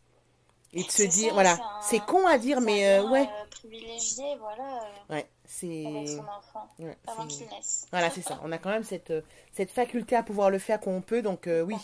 Et 0.72 0.84
de 0.84 0.90
se 0.90 1.02
dire 1.04 1.28
ça, 1.28 1.34
voilà 1.34 1.58
c'est 1.82 2.00
con 2.00 2.26
à 2.26 2.38
dire 2.38 2.60
mais 2.60 2.86
euh, 2.98 3.08
ouais. 3.08 3.22
euh, 3.22 3.46
privilégié, 3.50 4.36
voilà, 4.38 4.80
ouais 5.10 5.28
c'est 5.44 5.86
avec 5.86 6.08
son 6.08 6.22
enfant, 6.28 6.68
ouais, 6.78 6.96
avant 7.06 7.22
c'est- 7.22 7.28
qu'il 7.28 7.46
naisse. 7.48 7.86
voilà 7.90 8.10
c'est 8.10 8.22
ça. 8.22 8.40
On 8.42 8.52
a 8.52 8.58
quand 8.58 8.70
même 8.70 8.84
cette 8.84 9.12
cette 9.52 9.70
faculté 9.70 10.16
à 10.16 10.22
pouvoir 10.22 10.50
le 10.50 10.58
faire 10.58 10.80
quand 10.80 10.90
on 10.92 11.00
peut 11.02 11.22
donc 11.22 11.48
oui 11.66 11.76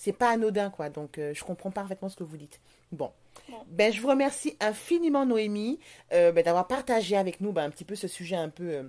c'est 0.00 0.14
pas 0.14 0.30
anodin 0.30 0.70
quoi 0.70 0.88
donc 0.88 1.18
euh, 1.18 1.34
je 1.34 1.44
comprends 1.44 1.70
parfaitement 1.70 2.08
ce 2.08 2.16
que 2.16 2.24
vous 2.24 2.38
dites 2.38 2.58
bon 2.90 3.12
ben 3.66 3.92
je 3.92 4.00
vous 4.00 4.08
remercie 4.08 4.56
infiniment 4.58 5.26
Noémie 5.26 5.78
euh, 6.14 6.32
ben, 6.32 6.42
d'avoir 6.42 6.66
partagé 6.66 7.18
avec 7.18 7.42
nous 7.42 7.52
ben, 7.52 7.64
un 7.64 7.70
petit 7.70 7.84
peu 7.84 7.94
ce 7.94 8.08
sujet 8.08 8.36
un 8.36 8.48
peu 8.48 8.70
euh, 8.70 8.82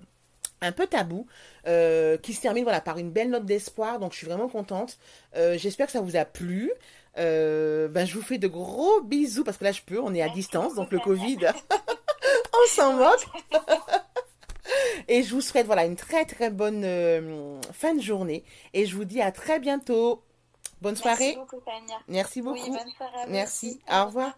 un 0.63 0.71
peu 0.71 0.85
tabou, 0.85 1.25
qui 1.65 2.33
se 2.33 2.41
termine 2.41 2.61
voilà, 2.61 2.81
par 2.81 2.99
une 2.99 3.09
belle 3.09 3.31
note 3.31 3.45
d'espoir. 3.45 3.97
Donc, 3.97 4.11
je 4.11 4.17
suis 4.17 4.27
vraiment 4.27 4.47
contente. 4.47 4.99
J'espère 5.33 5.87
que 5.87 5.91
ça 5.91 6.01
vous 6.01 6.15
a 6.15 6.23
plu. 6.23 6.71
Ben, 7.15 8.05
je 8.05 8.13
vous 8.13 8.21
fais 8.21 8.37
de 8.37 8.47
gros 8.47 9.01
bisous 9.01 9.43
parce 9.43 9.57
que 9.57 9.63
là, 9.63 9.71
je 9.71 9.81
peux. 9.81 9.99
On 9.99 10.13
est 10.13 10.21
à 10.21 10.29
distance, 10.29 10.75
donc 10.75 10.91
le 10.91 10.99
Covid, 10.99 11.39
on 12.53 12.67
s'en 12.67 12.93
moque. 12.93 13.25
Et 15.07 15.23
je 15.23 15.33
vous 15.33 15.41
souhaite 15.41 15.65
voilà 15.65 15.85
une 15.85 15.95
très 15.95 16.25
très 16.25 16.51
bonne 16.51 16.83
fin 17.73 17.95
de 17.95 18.01
journée. 18.01 18.43
Et 18.75 18.85
je 18.85 18.95
vous 18.95 19.05
dis 19.05 19.19
à 19.19 19.31
très 19.31 19.59
bientôt. 19.59 20.21
Bonne 20.81 20.95
soirée. 20.95 21.35
Merci 21.37 21.37
beaucoup, 21.37 21.59
Tania. 21.63 21.99
Merci 22.07 22.41
beaucoup. 22.41 22.59
Oui, 22.59 22.69
bonne 22.69 22.91
soirée 22.97 23.21
à 23.21 23.25
vous 23.25 23.31
Merci. 23.31 23.67
aussi. 23.67 23.81
Au 23.91 24.05
revoir. 24.05 24.33